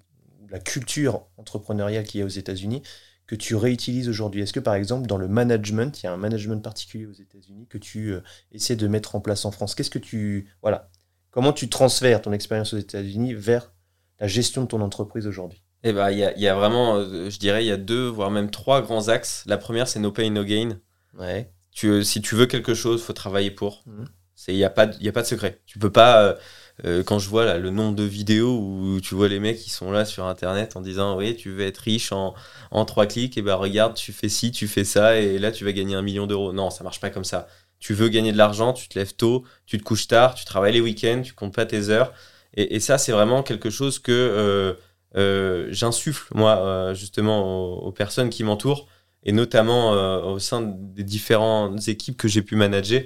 [0.50, 2.82] la culture entrepreneuriale qu'il y a aux États-Unis,
[3.26, 4.42] que tu réutilises aujourd'hui?
[4.42, 7.66] Est-ce que par exemple dans le management, il y a un management particulier aux États-Unis
[7.68, 8.14] que tu
[8.52, 9.74] essaies de mettre en place en France?
[9.74, 10.90] Qu'est-ce que tu voilà.
[11.30, 13.72] Comment tu transfères ton expérience aux États-Unis vers
[14.20, 15.63] la gestion de ton entreprise aujourd'hui?
[15.84, 17.76] Et ben il y a, il y a vraiment, euh, je dirais, il y a
[17.76, 19.44] deux, voire même trois grands axes.
[19.46, 20.78] La première, c'est no pain, no gain.
[21.18, 21.50] Ouais.
[21.72, 23.82] Tu, euh, si tu veux quelque chose, faut travailler pour.
[23.86, 24.08] Mhm.
[24.34, 25.60] C'est il y a pas de- il y a pas de secret.
[25.66, 26.36] Tu peux pas
[26.84, 29.70] euh, quand je vois là, le nombre de vidéos où tu vois les mecs qui
[29.70, 32.34] sont là sur internet en disant oui tu veux être riche en,
[32.72, 35.64] en trois clics et ben regarde tu fais ci tu fais ça et là tu
[35.64, 36.52] vas gagner un million d'euros.
[36.52, 37.46] Non ça marche pas comme ça.
[37.78, 40.72] tu veux gagner de l'argent, tu te lèves tôt, tu te couches tard, tu travailles
[40.72, 42.12] les week-ends, tu comptes pas tes heures.
[42.56, 44.74] Et, et ça, c'est vraiment quelque chose que euh,
[45.14, 48.88] j'insuffle, moi, euh, justement, aux, aux personnes qui m'entourent,
[49.22, 53.02] et notamment euh, au sein des différentes équipes que j'ai pu manager.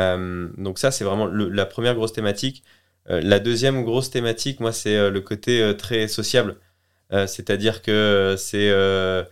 [0.00, 2.64] Euh, donc ça, c'est vraiment le- la première grosse thématique.
[3.10, 6.56] Euh, la deuxième grosse thématique, moi, c'est euh, le côté euh, très sociable.
[7.12, 8.70] Euh, C'est-à-dire que euh, c'est...
[8.70, 9.22] euh,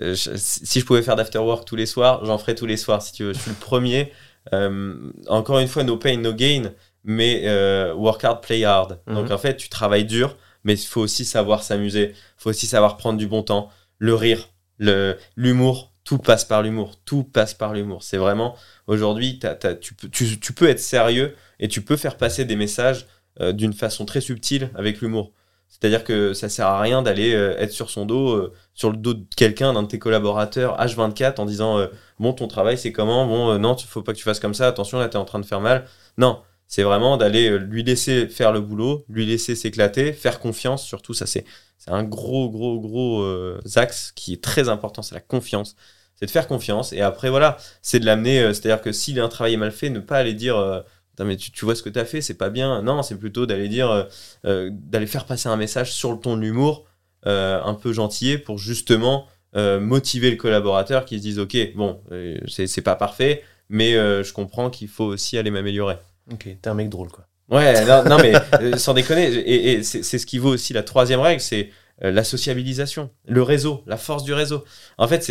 [0.00, 3.02] euh, si je pouvais faire d'after work tous les soirs, j'en ferais tous les soirs,
[3.02, 3.32] si tu veux.
[3.32, 4.12] Je suis le premier.
[4.52, 4.94] Euh,
[5.28, 6.72] encore une fois, no pain, no gain,
[7.04, 9.00] mais euh, work hard, play hard.
[9.06, 9.14] Mhm.
[9.14, 12.10] Donc en fait, tu travailles dur, mais il faut aussi savoir s'amuser.
[12.12, 14.48] Il faut aussi savoir prendre du bon temps, le rire,
[14.78, 15.92] l'humour.
[16.04, 16.96] Tout passe par l'humour.
[17.06, 18.02] Tout passe par l'humour.
[18.02, 18.56] C'est vraiment,
[18.86, 19.38] aujourd'hui,
[19.80, 23.06] tu, peux, tu, tu peux être sérieux et tu peux faire passer des messages
[23.40, 25.32] euh, d'une façon très subtile avec l'humour.
[25.68, 28.98] C'est-à-dire que ça sert à rien d'aller euh, être sur son dos, euh, sur le
[28.98, 31.78] dos de quelqu'un, d'un de tes collaborateurs, H24, en disant
[32.18, 33.26] Bon, ton travail, c'est comment?
[33.26, 35.24] Bon, non, il faut pas que tu fasses comme ça, attention, là, tu es en
[35.24, 35.86] train de faire mal.
[36.18, 36.42] Non,
[36.74, 41.14] c'est vraiment d'aller euh, lui laisser faire le boulot, lui laisser s'éclater, faire confiance, surtout,
[41.14, 41.44] ça, c'est
[41.86, 45.76] un gros, gros, gros euh, axe qui est très important, c'est la confiance.
[46.16, 49.28] C'est de faire confiance, et après, voilà, c'est de l'amener, euh, c'est-à-dire que s'il un
[49.28, 50.84] travail mal fait, ne pas aller dire.
[51.20, 52.82] mais tu, vois ce que tu as fait, c'est pas bien.
[52.82, 54.08] Non, c'est plutôt d'aller dire,
[54.42, 56.86] d'aller faire passer un message sur le ton de l'humour,
[57.24, 62.02] un peu gentillet, pour justement motiver le collaborateur qui se dise, ok, bon,
[62.48, 65.98] c'est pas parfait, mais je comprends qu'il faut aussi aller m'améliorer.
[66.32, 67.26] Ok, t'es un mec drôle, quoi.
[67.50, 70.82] Ouais, non, non, mais euh, sans déconner, et, et c'est ce qui vaut aussi la
[70.82, 71.70] troisième règle, c'est
[72.02, 74.64] euh, la sociabilisation, le réseau, la force du réseau.
[74.96, 75.22] En fait,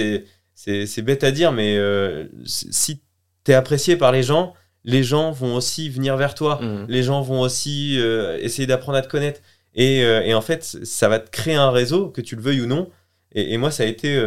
[0.55, 3.01] c'est bête à dire, mais euh, si
[3.43, 6.85] t'es apprécié par les gens, les gens vont aussi venir vers toi Mhm.
[6.89, 7.97] les gens vont aussi
[8.39, 9.41] essayer d'apprendre à te connaître.
[9.75, 12.67] Et, et en fait, ça va te créer un réseau, que tu le veuilles ou
[12.67, 12.89] non.
[13.33, 14.19] Et, et moi, ça a été.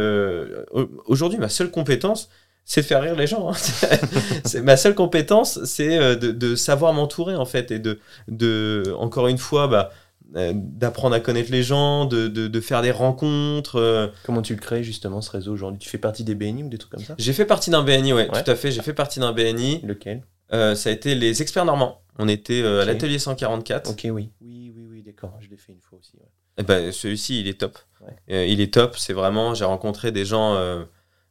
[0.71, 2.29] au- Aujourd'hui, ma seule compétence,
[2.69, 3.49] c'est de faire rire les gens.
[3.49, 3.53] hein.
[4.45, 7.71] c'est ma seule compétence, c'est euh, de, de savoir m'entourer, en fait.
[7.71, 7.97] Et de,
[8.27, 9.89] de encore une fois, bah,
[10.35, 13.77] euh, d'apprendre à connaître les gens, de, de, de faire des rencontres.
[13.77, 14.07] euh.
[14.25, 15.79] Comment tu le crées, justement, ce réseau aujourd'hui?
[15.79, 17.15] Tu fais partie des BNI ou des trucs comme ça?
[17.17, 18.43] J'ai fait partie d'un BNI, ouais, Ouais.
[18.43, 18.69] tout à fait.
[18.71, 19.79] J'ai fait partie d'un BNI.
[19.83, 20.23] Lequel?
[20.53, 22.01] Euh, ça a été les experts normands.
[22.19, 23.89] On était à l'atelier 144.
[23.91, 24.29] Ok, oui.
[24.41, 25.37] Oui, oui, oui, d'accord.
[25.39, 26.17] Je l'ai fait une fois aussi.
[26.17, 26.27] ouais.
[26.57, 27.77] Eh ben, celui-ci, il est top.
[28.01, 28.49] Ouais.
[28.49, 28.97] Il est top.
[28.97, 30.57] C'est vraiment, j'ai rencontré des gens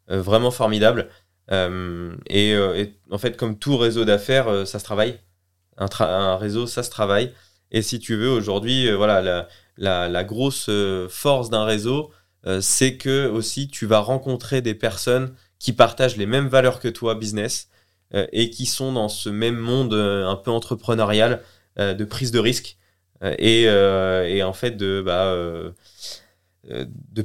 [0.08, 1.08] vraiment formidables.
[1.52, 5.18] Euh, et, euh, et en fait, comme tout réseau d'affaires, euh, ça se travaille.
[5.78, 7.32] Un, réseau, ça se travaille.
[7.70, 10.70] Et si tu veux, aujourd'hui, voilà, la, grosse
[11.10, 12.10] force d'un réseau,
[12.60, 17.14] c'est que aussi tu vas rencontrer des personnes qui partagent les mêmes valeurs que toi,
[17.14, 17.68] business,
[18.14, 21.42] et qui sont dans ce même monde un peu entrepreneurial
[21.76, 22.78] de prise de risque
[23.22, 23.68] et,
[24.42, 25.36] en fait de, bah,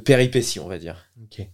[0.04, 1.06] péripéties, on va dire.
[1.22, 1.46] Ok.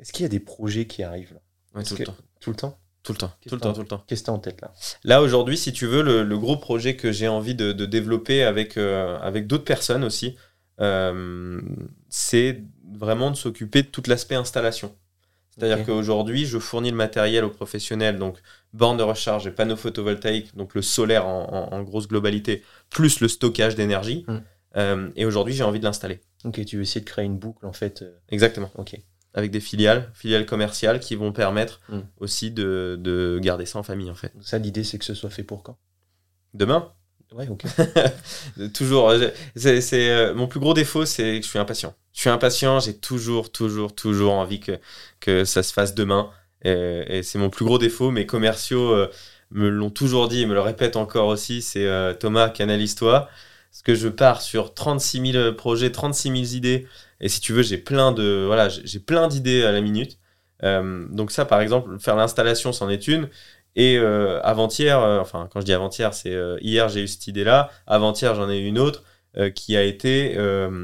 [0.00, 1.40] Est-ce qu'il y a des projets qui arrivent là?
[1.74, 2.16] Ouais, tout, que- le temps.
[2.40, 2.78] Tout le temps?
[3.02, 3.32] Tout le temps.
[3.40, 4.04] Qu'est-ce Tout le que temps, tout le temps.
[4.06, 4.72] Qu'est-ce que t'as en tête là?
[5.04, 8.42] Là, aujourd'hui, si tu veux, le, le gros projet que j'ai envie de, de développer
[8.42, 10.36] avec, euh, avec d'autres personnes aussi,
[10.80, 11.60] euh,
[12.08, 14.94] c'est vraiment de s'occuper de tout l'aspect installation.
[15.50, 18.38] C'est-à-dire qu'aujourd'hui, je fournis le matériel aux professionnels, donc
[18.72, 23.20] borne de recharge et panneaux photovoltaïques, donc le solaire en, en- en grosse globalité, plus
[23.20, 24.24] le stockage d'énergie.
[24.28, 24.36] Mm.
[24.76, 26.20] Euh, et aujourd'hui, j'ai envie de l'installer.
[26.44, 28.04] Ok, tu veux essayer de créer une boucle en fait.
[28.30, 28.70] Exactement.
[28.76, 28.96] Ok.
[29.34, 32.00] Avec des filiales, filiales commerciales qui vont permettre Mm.
[32.18, 34.32] aussi de, de garder ça en famille, en fait.
[34.40, 35.78] Ça, l'idée, c'est que ce soit fait pour quand?
[36.54, 36.92] Demain,
[37.32, 37.62] Ouais, ok.
[38.74, 39.10] Toujours.
[39.10, 41.94] euh, C'est, c'est, euh, mon plus gros défaut, c'est que je suis impatient.
[42.12, 44.72] Je suis impatient, j'ai toujours, toujours, toujours envie que,
[45.20, 46.30] que ça se fasse demain.
[46.62, 48.10] Et, et c'est mon plus gros défaut.
[48.10, 49.08] Mes commerciaux euh,
[49.52, 51.62] me l'ont toujours dit et me le répètent encore aussi.
[51.62, 53.28] C'est euh, Thomas, canalise-toi.
[53.70, 56.88] Parce que je pars sur 36 000 projets, 36 000 idées.
[57.20, 60.18] Et si tu veux, j'ai plein de, voilà, j'ai plein d'idées à la minute.
[60.62, 63.28] Euh, donc ça, par exemple, faire l'installation, c'en est une.
[63.76, 67.70] Et euh, avant-hier, euh, enfin quand je dis avant-hier, c'est hier j'ai eu cette idée-là,
[67.86, 69.04] avant-hier j'en ai eu une autre
[69.54, 70.36] qui a été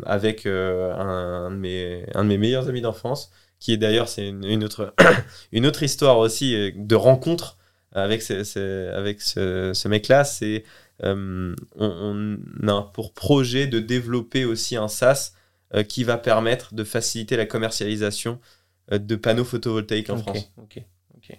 [0.05, 4.63] avec un, de mes, un de mes meilleurs amis d'enfance, qui est d'ailleurs c'est une,
[4.63, 4.95] autre,
[5.53, 7.59] une autre histoire aussi de rencontre
[7.91, 10.23] avec ce, avec ce, mec-là.
[10.23, 10.63] C'est
[11.03, 15.33] on, on a pour projet de développer aussi un SaaS
[15.83, 18.41] qui va permettre de faciliter la commercialisation
[18.93, 20.51] euh, de panneaux photovoltaïques en France.
[20.59, 20.83] ok,
[21.17, 21.39] ok.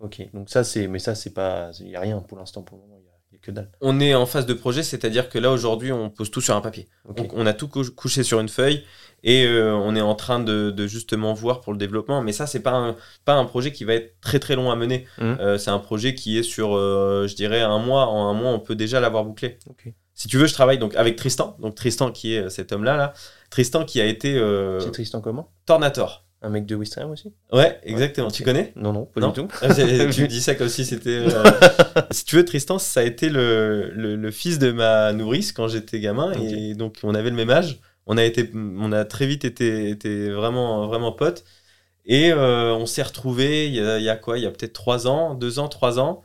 [0.00, 0.86] Ok, donc ça, c'est.
[0.88, 1.70] Mais ça, c'est pas.
[1.80, 3.40] Il n'y a rien pour l'instant, pour le moment, il n'y a, il y a
[3.40, 3.70] que dalle.
[3.80, 6.60] On est en phase de projet, c'est-à-dire que là aujourd'hui on pose tout sur un
[6.60, 6.88] papier.
[7.16, 8.84] Donc on a tout cou- couché sur une feuille
[9.22, 12.20] et euh, on est en train de, de justement voir pour le développement.
[12.22, 14.76] Mais ça, c'est pas un, pas un projet qui va être très très long à
[14.76, 15.06] mener.
[15.40, 18.06] Euh, c'est un projet qui est sur, euh, je dirais, un mois.
[18.08, 19.58] En un mois, on peut déjà l'avoir bouclé.
[19.70, 19.88] Ok.
[20.14, 21.56] Si tu veux, je travaille donc avec Tristan.
[21.60, 23.12] Donc Tristan qui est euh, cet homme-là, là.
[23.50, 25.50] Tristan qui a été euh, C'est Tristan comment?
[25.66, 26.24] Tornator.
[26.42, 27.32] Un mec de Wistreham aussi?
[27.52, 28.30] Ouais, exactement.
[28.30, 28.72] Tu connais?
[28.76, 29.48] Non, non, pas Non du tout.
[29.62, 31.20] Ah, tu me dis ça comme si c'était.
[31.26, 31.42] euh,
[32.10, 35.68] si tu veux, Tristan, ça a été le, le, le fils de ma nourrice quand
[35.68, 36.32] j'étais gamin.
[36.32, 37.80] Et donc, on avait le même âge.
[38.06, 41.44] On a, été, on a très vite été, été vraiment, vraiment potes.
[42.04, 44.36] Et euh, on s'est retrouvés il y, a, il y a quoi?
[44.36, 46.20] Il y a peut-être trois ans, deux ans, trois ans.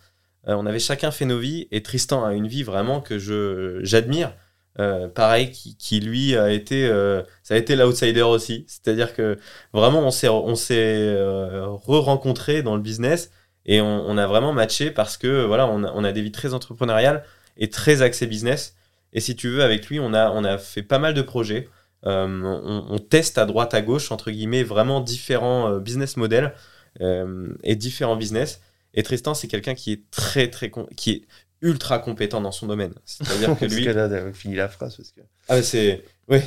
[0.50, 1.68] Euh, on avait chacun fait nos vies.
[1.72, 4.34] Et Tristan a une vie vraiment que je j'admire.
[4.80, 8.66] Euh, pareil, qui, qui, lui a été, euh, ça a été l'outsider aussi.
[8.68, 9.38] C'est-à-dire que
[9.74, 13.32] vraiment, on s'est, on s'est re-rencontrés dans le business
[13.66, 16.54] et on, a vraiment matché parce que voilà, on a, on a des vies très
[16.54, 17.24] entrepreneuriales
[17.58, 18.76] et très axées business.
[19.14, 21.68] Et si tu veux, avec lui, on a, on a fait pas mal de projets.
[22.04, 26.54] On, on, teste à droite, à gauche, entre guillemets, vraiment différents business models
[27.02, 28.62] et différents business.
[28.94, 31.22] Et Tristan, c'est quelqu'un qui est très, très, qui est
[31.62, 32.94] ultra compétent dans son domaine.
[33.06, 33.86] C'est-à-dire que lui.
[33.86, 34.96] parce que là, fini la phrase.
[34.96, 35.22] Parce que...
[35.48, 36.04] Ah, c'est.
[36.28, 36.40] Oui.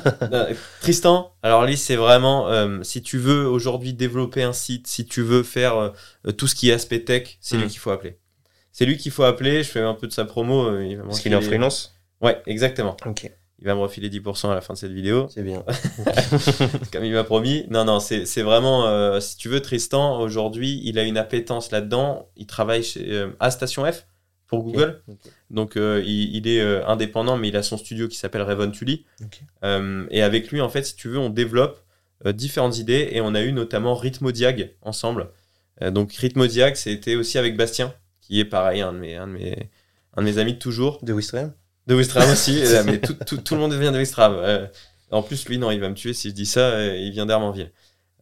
[0.80, 2.48] Tristan, alors lui, c'est vraiment.
[2.48, 6.54] Euh, si tu veux aujourd'hui développer un site, si tu veux faire euh, tout ce
[6.54, 7.60] qui est aspect tech, c'est mmh.
[7.60, 8.18] lui qu'il faut appeler.
[8.72, 9.62] C'est lui qu'il faut appeler.
[9.62, 10.66] Je fais un peu de sa promo.
[10.66, 11.94] Euh, il parce qu'il est en freelance?
[12.20, 12.96] Ouais, exactement.
[13.04, 13.30] Ok.
[13.58, 15.28] Il va me refiler 10% à la fin de cette vidéo.
[15.30, 15.64] C'est bien.
[16.92, 17.64] Comme il m'a promis.
[17.70, 18.86] Non, non, c'est vraiment.
[18.86, 22.28] Euh, si tu veux, Tristan, aujourd'hui, il a une appétence là-dedans.
[22.36, 24.06] Il travaille chez, à Station F
[24.46, 25.02] pour Google.
[25.08, 25.30] Okay, okay.
[25.50, 28.72] Donc euh, il, il, est euh, indépendant, mais il a son studio qui s'appelle Raven
[28.72, 29.04] Tully.
[29.24, 29.40] Okay.
[29.64, 31.82] Euh, et avec lui, en fait, si tu veux, on développe
[32.24, 35.30] euh, différentes idées et on a eu notamment Rhythmodiag ensemble.
[35.82, 39.32] Euh, donc Rhythmodiag, c'était aussi avec Bastien, qui est pareil, un de mes, un de
[39.32, 39.70] mes,
[40.14, 40.98] un de mes amis de toujours.
[41.02, 41.52] De Wistreham
[41.86, 44.34] De Wistreham aussi, mais tout, tout, tout, le monde vient de Wistreham.
[44.34, 44.66] Euh,
[45.10, 47.70] en plus, lui, non, il va me tuer si je dis ça, il vient d'Hermanville.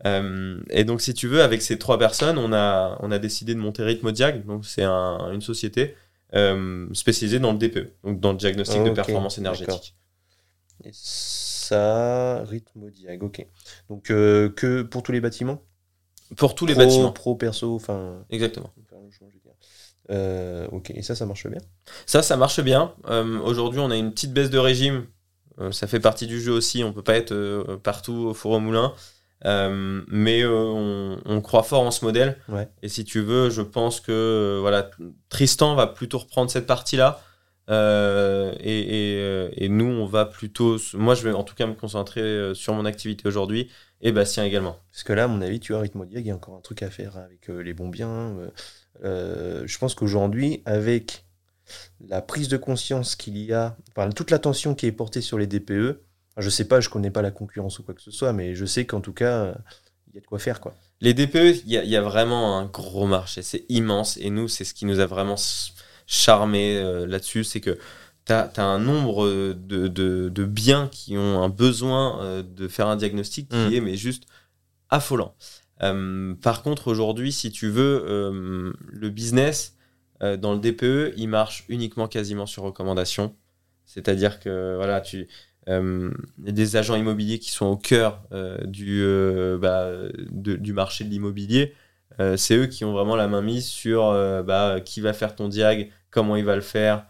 [0.06, 3.54] Euh, et donc, si tu veux, avec ces trois personnes, on a, on a décidé
[3.54, 4.44] de monter Rhythmodiag.
[4.44, 5.94] Donc, c'est un, une société
[6.34, 9.94] euh, spécialisée dans le DPE, donc dans le diagnostic de performance énergétique.
[10.84, 13.46] Et ça, rythme diag, ok.
[13.88, 15.62] Donc euh, que pour tous les bâtiments?
[16.36, 17.12] Pour tous les bâtiments.
[17.12, 18.24] Pro, perso, enfin.
[18.30, 18.72] Exactement.
[18.82, 19.52] enfin, je veux dire.
[20.10, 21.60] Euh, ok, et ça, ça marche bien.
[22.06, 22.92] Ça, ça marche bien.
[23.08, 25.06] Euh, Aujourd'hui, on a une petite baisse de régime.
[25.60, 26.84] Euh, ça fait partie du jeu aussi.
[26.84, 28.92] On peut pas être partout au four au moulin.
[29.44, 32.38] Mais on, on croit fort en ce modèle.
[32.48, 32.68] Ouais.
[32.82, 34.90] Et si tu veux, je pense que voilà,
[35.28, 37.20] Tristan va plutôt reprendre cette partie-là.
[37.70, 40.76] Euh, et, et, et nous, on va plutôt.
[40.94, 43.70] Moi, je vais en tout cas me concentrer sur mon activité aujourd'hui.
[44.02, 44.76] Et Bastien également.
[44.92, 46.82] Parce que là, à mon avis, tu vois, rythme il y a encore un truc
[46.82, 48.36] à faire avec les bons biens.
[49.02, 51.24] Euh, je pense qu'aujourd'hui, avec
[52.08, 55.46] la prise de conscience qu'il y a, enfin, toute l'attention qui est portée sur les
[55.46, 56.00] DPE,
[56.36, 58.64] je sais pas, je connais pas la concurrence ou quoi que ce soit, mais je
[58.66, 59.54] sais qu'en tout cas, euh,
[60.08, 60.74] il y a de quoi faire, quoi.
[61.00, 63.42] Les DPE, il y, a- il y a vraiment un gros marché.
[63.42, 64.16] C'est immense.
[64.18, 65.36] Et nous, c'est ce qui nous a vraiment
[66.06, 67.44] charmé euh, là-dessus.
[67.44, 67.78] C'est que
[68.26, 72.86] tu as, un nombre de, de- de biens qui ont un besoin euh, de faire
[72.88, 73.72] un diagnostic qui Mm.
[73.74, 74.24] est mais juste
[74.88, 75.34] affolant.
[75.82, 79.76] Euh, par contre, aujourd'hui, si tu veux, euh, le business
[80.22, 83.34] euh, dans le DPE, il marche uniquement quasiment sur recommandation.
[83.84, 85.28] C'est-à-dire que voilà, tu
[85.66, 88.22] des agents immobiliers qui sont au cœur
[88.66, 89.02] du,
[89.58, 89.92] bah,
[90.30, 91.72] du marché de l'immobilier.
[92.36, 94.12] C'est eux qui ont vraiment la main mise sur
[94.44, 97.06] bah, qui va faire ton diag, comment il va le faire.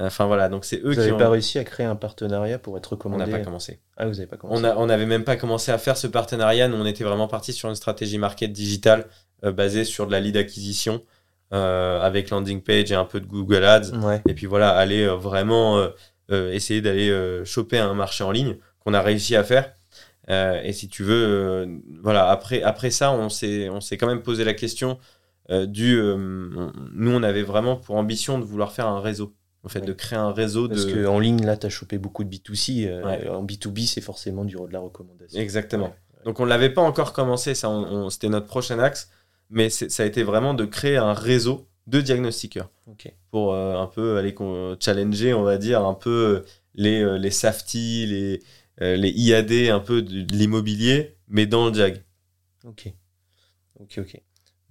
[0.00, 1.18] Enfin voilà, donc c'est eux Vous qui n'avez ont.
[1.18, 3.80] pas réussi à créer un partenariat pour être on recommandé n'a pas commencé.
[3.96, 6.68] Ah, vous n'avez pas commencé On on n'avait même pas commencé à faire ce partenariat.
[6.68, 9.06] Nous, on était vraiment parti sur une stratégie market digitale
[9.44, 11.02] euh, basée sur de la lead acquisition
[11.52, 13.90] euh, avec landing page et un peu de Google Ads.
[14.04, 14.22] Ouais.
[14.28, 15.84] Et puis voilà, aller euh, vraiment
[16.30, 17.10] essayer d'aller
[17.44, 19.72] choper un marché en ligne qu'on a réussi à faire.
[20.28, 24.44] Et si tu veux, voilà, après, après ça, on s'est on s'est quand même posé
[24.44, 24.98] la question
[25.50, 25.98] du.
[26.00, 29.32] on- nous, on avait vraiment pour ambition de vouloir faire un réseau.
[29.68, 29.86] En fait, Ouais.
[29.86, 31.04] de créer un réseau Parce de.
[31.04, 32.86] qu'en ligne, là, tu as chopé beaucoup de B2C.
[32.86, 33.28] euh, Ouais.
[33.28, 35.38] En B2B, c'est forcément du de la recommandation.
[35.40, 35.88] Exactement.
[35.88, 36.22] Ouais.
[36.24, 39.10] Donc on ne l'avait pas encore commencé, ça, on- on- c'était notre prochain axe,
[39.50, 42.70] mais ça a été vraiment de créer un réseau de diagnostiqueurs
[43.30, 44.34] pour euh, un peu aller
[44.80, 46.44] challenger, on va dire, un peu euh,
[46.74, 52.02] les, les SAFTI, les, les IAD, un peu de, de l'immobilier, mais dans le diag.
[52.66, 52.92] Ok.
[53.80, 54.20] Ok, ok.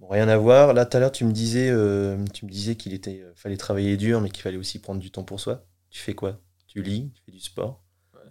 [0.00, 0.74] Bon, rien à voir.
[0.74, 3.56] Là, tout à l'heure, tu me disais, euh, tu me disais qu'il était, euh, fallait
[3.56, 5.64] travailler dur, mais qu'il fallait aussi prendre du temps pour soi.
[5.90, 6.38] Tu fais quoi?
[6.68, 7.10] Tu lis?
[7.14, 7.82] Tu fais du sport?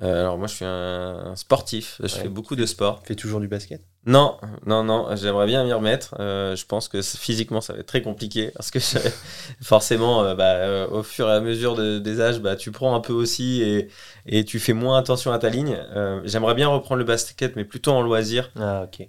[0.04, 2.22] Euh, alors moi je suis un, un sportif, je Ouais.
[2.22, 3.02] fais beaucoup de sport.
[3.02, 3.82] Tu fais toujours du basket?
[4.06, 4.38] Non,
[4.68, 6.16] non, non, j'aimerais bien m'y remettre.
[6.20, 9.00] Euh, je pense que physiquement ça va être très compliqué parce que je-
[9.62, 13.12] forcément, bah, au fur et à mesure de- des âges, bah, tu prends un peu
[13.12, 13.90] aussi et,
[14.28, 15.76] et tu fais moins attention à ta ligne.
[16.26, 19.08] J'aimerais bien reprendre le basket, mais plutôt en loisir, Ah, ok.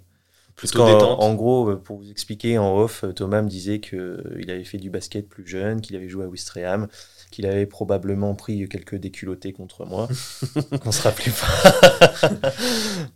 [0.59, 1.21] Plutôt détente.
[1.21, 4.77] en gros, euh, pour vous expliquer, en off, euh, Thomas me disait qu'il avait fait
[4.77, 6.87] du basket plus jeune, qu'il avait joué à Wistreham,
[7.31, 10.07] qu'il avait probablement pris quelques déculottés contre moi,
[10.83, 12.39] qu'on se rappelait pas.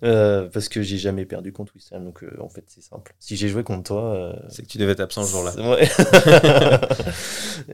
[0.03, 3.13] Euh, parce que j'ai jamais perdu contre Wistreham, donc euh, en fait c'est simple.
[3.19, 4.13] Si j'ai joué contre toi...
[4.15, 5.53] euh, C'est que tu devais être absent ce jour-là.
[5.57, 5.89] Ouais.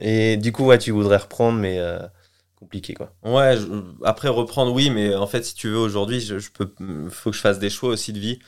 [0.00, 1.98] Et du coup, ouais, tu voudrais reprendre, mais euh,
[2.60, 3.12] compliqué quoi.
[3.24, 3.66] Ouais, je-
[4.04, 6.70] après reprendre, oui, mais en fait, si tu veux, aujourd'hui, je, je peux,
[7.10, 8.38] faut que je fasse des choix aussi de vie.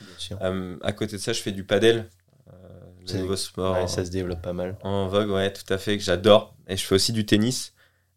[0.41, 2.09] Euh, à côté de ça, je fais du padel,
[2.51, 4.77] euh, nouveau sport Ouais, ça se développe pas mal.
[4.83, 6.55] en vogue, ouais, tout à fait, que j'adore.
[6.67, 7.73] Et je fais aussi du tennis.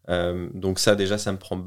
[0.09, 1.61] Euh, donc ça, déjà, ça me prend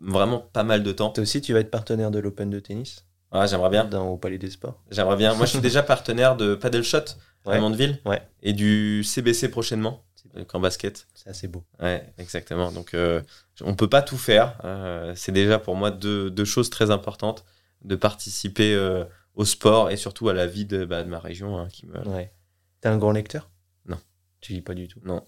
[0.00, 1.10] vraiment pas mal de temps.
[1.10, 3.06] Toi aussi, tu vas être partenaire de l'Open de tennis?
[3.30, 3.84] Ah, j'aimerais bien.
[3.84, 4.80] dans, au Palais des Sports?
[4.90, 5.34] J'aimerais bien.
[5.34, 6.98] Moi, je suis déjà partenaire de Paddle Shot
[7.46, 7.56] Ouais.
[7.56, 8.22] à Mandeville Ouais.
[8.42, 10.02] et du CBC prochainement,
[10.34, 11.06] donc en basket.
[11.14, 11.64] C'est assez beau.
[11.80, 12.72] Ouais, exactement.
[12.72, 13.20] Donc, euh,
[13.62, 14.58] on peut pas tout faire.
[14.64, 17.44] Euh, c'est déjà pour moi deux, deux choses très importantes
[17.82, 19.04] de participer euh,
[19.34, 21.58] au sport et surtout à la vie de, bah, de ma région.
[21.58, 21.98] hein, qui me...
[22.08, 22.32] Ouais.
[22.80, 23.50] T'es un grand lecteur?
[23.86, 23.98] Non.
[24.40, 25.00] Tu lis pas du tout?
[25.04, 25.24] Non.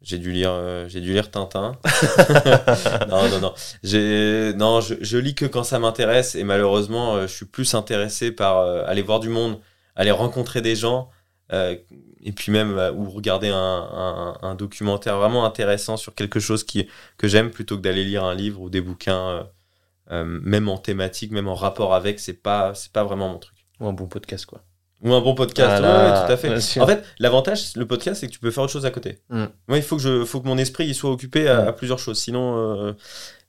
[0.00, 1.76] J'ai dû lire, euh, j'ai dû lire Tintin.
[3.08, 3.54] non, non, non.
[3.82, 8.30] J'ai, non, je, je lis que quand ça m'intéresse et malheureusement, je suis plus intéressé
[8.30, 9.58] par aller voir du monde,
[9.96, 11.10] aller rencontrer des gens
[11.50, 16.64] et puis même euh, ou regarder un, un, un documentaire vraiment intéressant sur quelque chose
[16.64, 19.42] qui que j'aime plutôt que d'aller lire un livre ou des bouquins, euh,
[20.10, 22.20] euh, même en thématique, même en rapport avec.
[22.20, 23.56] C'est pas, c'est pas vraiment mon truc.
[23.80, 24.62] Ou un bon podcast, quoi.
[25.02, 25.74] Ou un bon podcast.
[25.76, 26.80] Ah là, ouais, ouais, tout à fait.
[26.80, 29.18] En fait, l'avantage, le podcast, c'est que tu peux faire autre chose à côté.
[29.30, 29.44] Mm.
[29.68, 31.68] Moi, il faut que, je, faut que mon esprit il soit occupé à, Mm.
[31.68, 32.18] à plusieurs choses.
[32.18, 32.92] Sinon, euh,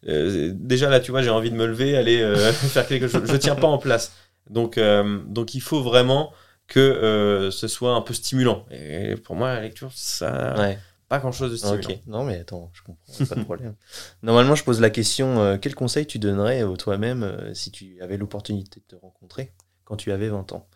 [0.08, 3.24] euh, déjà là, tu vois, j'ai envie de me lever, aller euh, faire quelque chose.
[3.26, 4.14] Je tiens pas en place.
[4.50, 6.32] Donc, euh, donc il faut vraiment
[6.70, 8.66] que euh, ce soit un peu stimulant.
[8.72, 10.78] Et pour moi, la lecture, ça Ouais.
[11.10, 11.90] pas grand chose de stimulant.
[11.90, 12.00] Ok.
[12.08, 13.76] Non, mais attends, je comprends, pas de problème.
[14.24, 18.18] Normalement, je pose la question euh, quel conseil tu donnerais toi-même euh, si tu avais
[18.18, 19.52] l'opportunité de te rencontrer
[19.84, 20.68] quand tu avais 20 ans?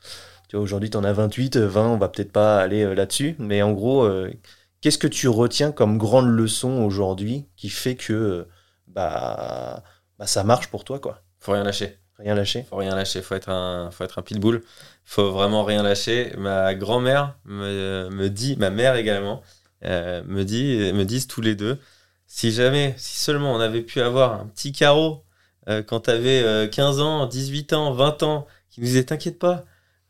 [0.49, 3.35] Tu vois, aujourd'hui, tu en as 28, euh, 20, on va peut-être pas aller là-dessus,
[3.37, 4.09] mais en gros,
[4.81, 8.47] qu'est-ce que tu retiens comme grande leçon aujourd'hui qui fait que
[8.87, 9.83] bah,
[10.17, 11.21] bah, ça marche pour toi, quoi?
[11.39, 11.99] Faut rien lâcher.
[12.23, 13.21] Rien lâcher Faut rien lâcher.
[13.21, 14.61] Faut être un, faut être un pitbull.
[15.05, 16.33] Faut vraiment rien lâcher.
[16.37, 19.41] Ma grand-mère me, me dit, ma mère également,
[19.85, 21.77] euh, me dit, me disent tous les deux,
[22.27, 25.23] si jamais, si seulement on avait pu avoir un petit carreau
[25.69, 29.63] euh, quand t'avais euh, 15 ans, 18 ans, 20 ans, qui nous disait t'inquiète pas,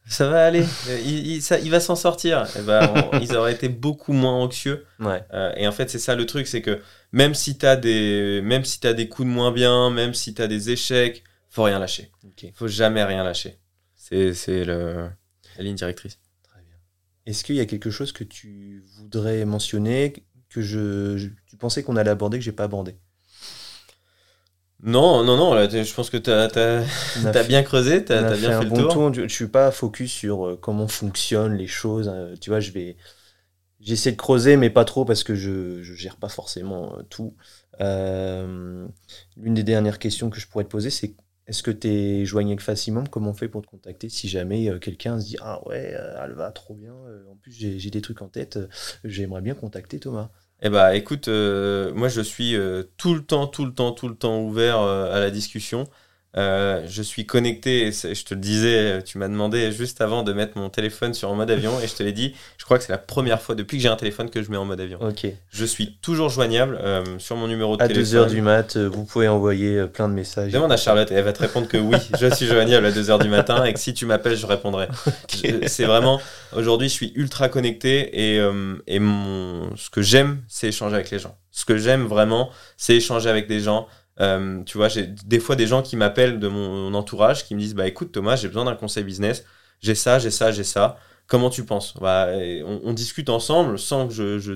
[0.08, 2.46] ça va aller, Euh, il, il- ça, il va s'en sortir.
[2.58, 4.86] Et ben, on- ils auraient été beaucoup moins anxieux.
[5.00, 5.24] Ouais.
[5.34, 6.80] Euh, et en fait, c'est ça le truc, c'est que
[7.12, 10.48] même si t'as des, même si t'as des coups de moins bien, même si t'as
[10.48, 11.24] des échecs,
[11.54, 12.12] faut rien lâcher.
[12.26, 12.52] Ok.
[12.56, 13.60] Faut jamais rien lâcher.
[13.96, 15.10] C'est, c'est le,
[15.58, 16.20] la ligne directrice.
[16.44, 16.76] Très bien.
[17.26, 20.14] Est-ce qu'il y a quelque chose que tu voudrais mentionner,
[20.50, 22.98] que je, je- tu pensais qu'on allait aborder, que j'ai pas abordé?
[24.86, 26.84] Non, non, non, là, je pense que t'as, t'as,
[27.16, 28.76] On a t'as fait- bien creusé, on t'as, a t'as fait bien un le bon
[28.76, 28.94] tour.
[28.94, 29.14] tour.
[29.14, 32.10] Je, je suis pas focus sur euh, comment fonctionnent les choses.
[32.14, 32.98] euh, tu vois, je vais,
[33.82, 37.36] j'essaie de creuser, mais pas trop parce que je, je gère pas forcément euh, tout.
[37.82, 38.88] Euh,
[39.38, 41.16] L'une des dernières questions que je pourrais te poser, c'est
[41.48, 43.04] est-ce que tu es joignable facilement?
[43.06, 46.22] Comment on fait pour te contacter si jamais euh, quelqu'un se dit ah ouais, euh,
[46.22, 46.94] Alva, trop bien.
[46.94, 48.60] euh, en plus, j'ai des trucs en tête.
[49.04, 50.30] J'aimerais bien contacter Thomas.
[50.62, 52.56] Eh bah, écoute, moi, je suis
[52.96, 55.86] tout le temps, tout le temps, tout le temps ouvert à la discussion.
[56.36, 60.58] Euh, je suis connecté, je te le disais, tu m'as demandé juste avant de mettre
[60.58, 62.92] mon téléphone sur en mode avion, et je te l'ai dit, je crois que c'est
[62.92, 65.00] la première fois depuis que j'ai un téléphone que je mets en mode avion.
[65.02, 65.28] Ok.
[65.52, 68.28] Je suis toujours joignable euh, sur mon numéro de À téléphone.
[68.28, 70.52] 2h du mat, euh, vous pouvez envoyer euh, plein de messages.
[70.52, 73.22] Demande à Charlotte et elle va te répondre que oui, je suis joignable à 2h
[73.22, 74.88] du matin et que si tu m'appelles, je répondrai.
[75.68, 76.20] C'est vraiment,
[76.56, 81.12] aujourd'hui, je suis ultra connecté et, euh, et mon, ce que j'aime, c'est échanger avec
[81.12, 81.38] les gens.
[81.52, 83.88] Ce que j'aime vraiment, c'est échanger avec des gens.
[84.20, 87.60] Euh, tu vois, j'ai des fois des gens qui m'appellent de mon entourage qui me
[87.60, 89.44] disent Bah écoute, Thomas, j'ai besoin d'un conseil business.
[89.82, 90.98] J'ai ça, j'ai ça, j'ai ça.
[91.28, 91.96] Comment tu penses?
[92.00, 94.54] Bah, on, on discute ensemble sans que je, je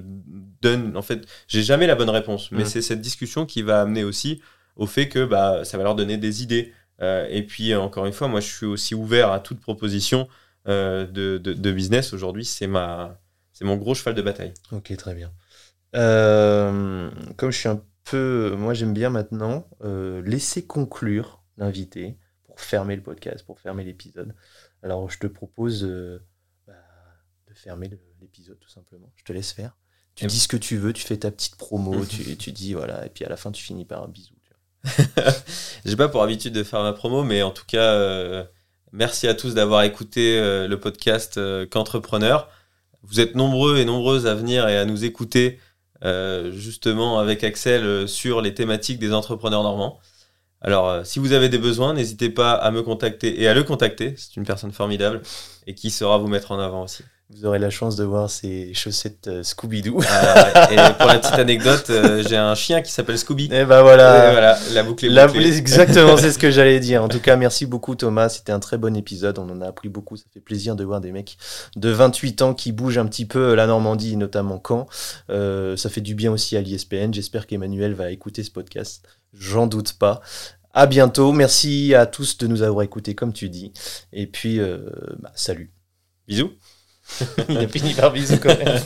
[0.62, 0.96] donne.
[0.98, 2.66] En fait, j'ai jamais la bonne réponse, mais Mhm.
[2.66, 4.42] c'est cette discussion qui va amener aussi
[4.76, 6.74] au fait que bah, ça va leur donner des idées.
[7.02, 10.28] Euh, et puis, encore une fois, moi, je suis aussi ouvert à toute proposition
[10.68, 12.14] euh, de, de, de business.
[12.14, 13.20] Aujourd'hui, c'est ma,
[13.54, 14.54] c'est mon gros cheval de bataille.
[14.72, 15.32] Ok, très bien.
[17.38, 17.82] Comme je suis un
[18.14, 24.34] Moi, j'aime bien maintenant euh, laisser conclure l'invité pour fermer le podcast, pour fermer l'épisode.
[24.84, 26.20] Alors, je te propose euh,
[26.68, 26.74] bah,
[27.48, 27.90] de fermer
[28.22, 29.12] l'épisode, tout simplement.
[29.16, 29.78] Je te laisse faire.
[30.16, 32.74] Tu Et- dis ce que tu veux, tu fais ta petite promo, tu, tu dis
[32.74, 34.34] voilà, et puis à la fin, tu finis par un bisou.
[35.86, 38.46] J'ai pas pour habitude de faire ma promo, mais en tout cas, euh,
[38.94, 41.40] merci à tous d'avoir écouté le podcast
[41.70, 42.50] Qu'entrepreneur.
[43.02, 45.60] Vous êtes nombreux et nombreuses à venir et à nous écouter
[46.04, 50.00] euh, justement avec Axel euh, sur les thématiques des entrepreneurs normands.
[50.62, 53.64] Alors, euh, si vous avez des besoins, n'hésitez pas à me contacter et à le
[53.64, 54.16] contacter.
[54.18, 55.22] C'est une personne formidable
[55.68, 57.04] et qui saura vous mettre en avant aussi.
[57.30, 60.00] Vous aurez la chance de voir ces chaussettes euh, Scooby-Doo.
[60.02, 63.50] Euh, et pour la petite anecdote, euh, j'ai un chien qui s'appelle Scooby.
[63.52, 64.30] Et bah voilà.
[64.30, 65.58] Et voilà, la boucle est La- bouclée.
[65.58, 67.04] exactement, c'est ce que j'allais dire.
[67.04, 68.30] En tout cas, merci beaucoup Thomas.
[68.30, 69.40] C'était un très bon épisode.
[69.40, 70.16] On en a appris beaucoup.
[70.16, 71.38] Ça fait plaisir de voir des mecs
[71.76, 74.88] de 28 ans qui bougent un petit peu la Normandie, notamment Caen.
[75.30, 77.12] Euh, ça fait du bien aussi à l'ISPN.
[77.14, 79.06] J'espère qu'Emmanuel va écouter ce podcast.
[79.34, 80.22] J'en doute pas.
[80.74, 81.34] À bientôt.
[81.34, 83.74] Merci à tous de nous avoir écoutés, comme tu dis.
[84.14, 84.80] Et puis, euh,
[85.20, 85.74] bah, salut.
[86.26, 86.52] Bisous.
[87.50, 88.80] Il a fini par bisous quand même.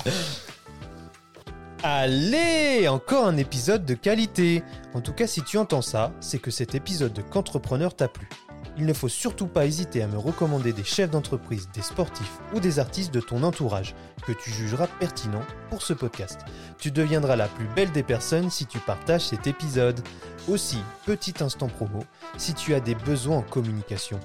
[1.83, 4.63] Allez, encore un épisode de qualité.
[4.93, 8.29] En tout cas, si tu entends ça, c'est que cet épisode de Qu'entrepreneur t'a plu.
[8.77, 12.59] Il ne faut surtout pas hésiter à me recommander des chefs d'entreprise, des sportifs ou
[12.59, 13.95] des artistes de ton entourage
[14.25, 16.41] que tu jugeras pertinents pour ce podcast.
[16.77, 19.99] Tu deviendras la plus belle des personnes si tu partages cet épisode.
[20.47, 22.03] Aussi, petit instant promo,
[22.37, 24.19] si tu as des besoins en communication.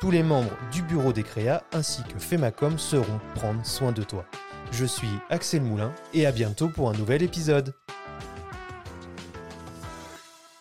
[0.00, 4.24] Tous les membres du bureau des créas ainsi que Femacom seront prendre soin de toi.
[4.72, 7.74] Je suis Axel Moulin et à bientôt pour un nouvel épisode.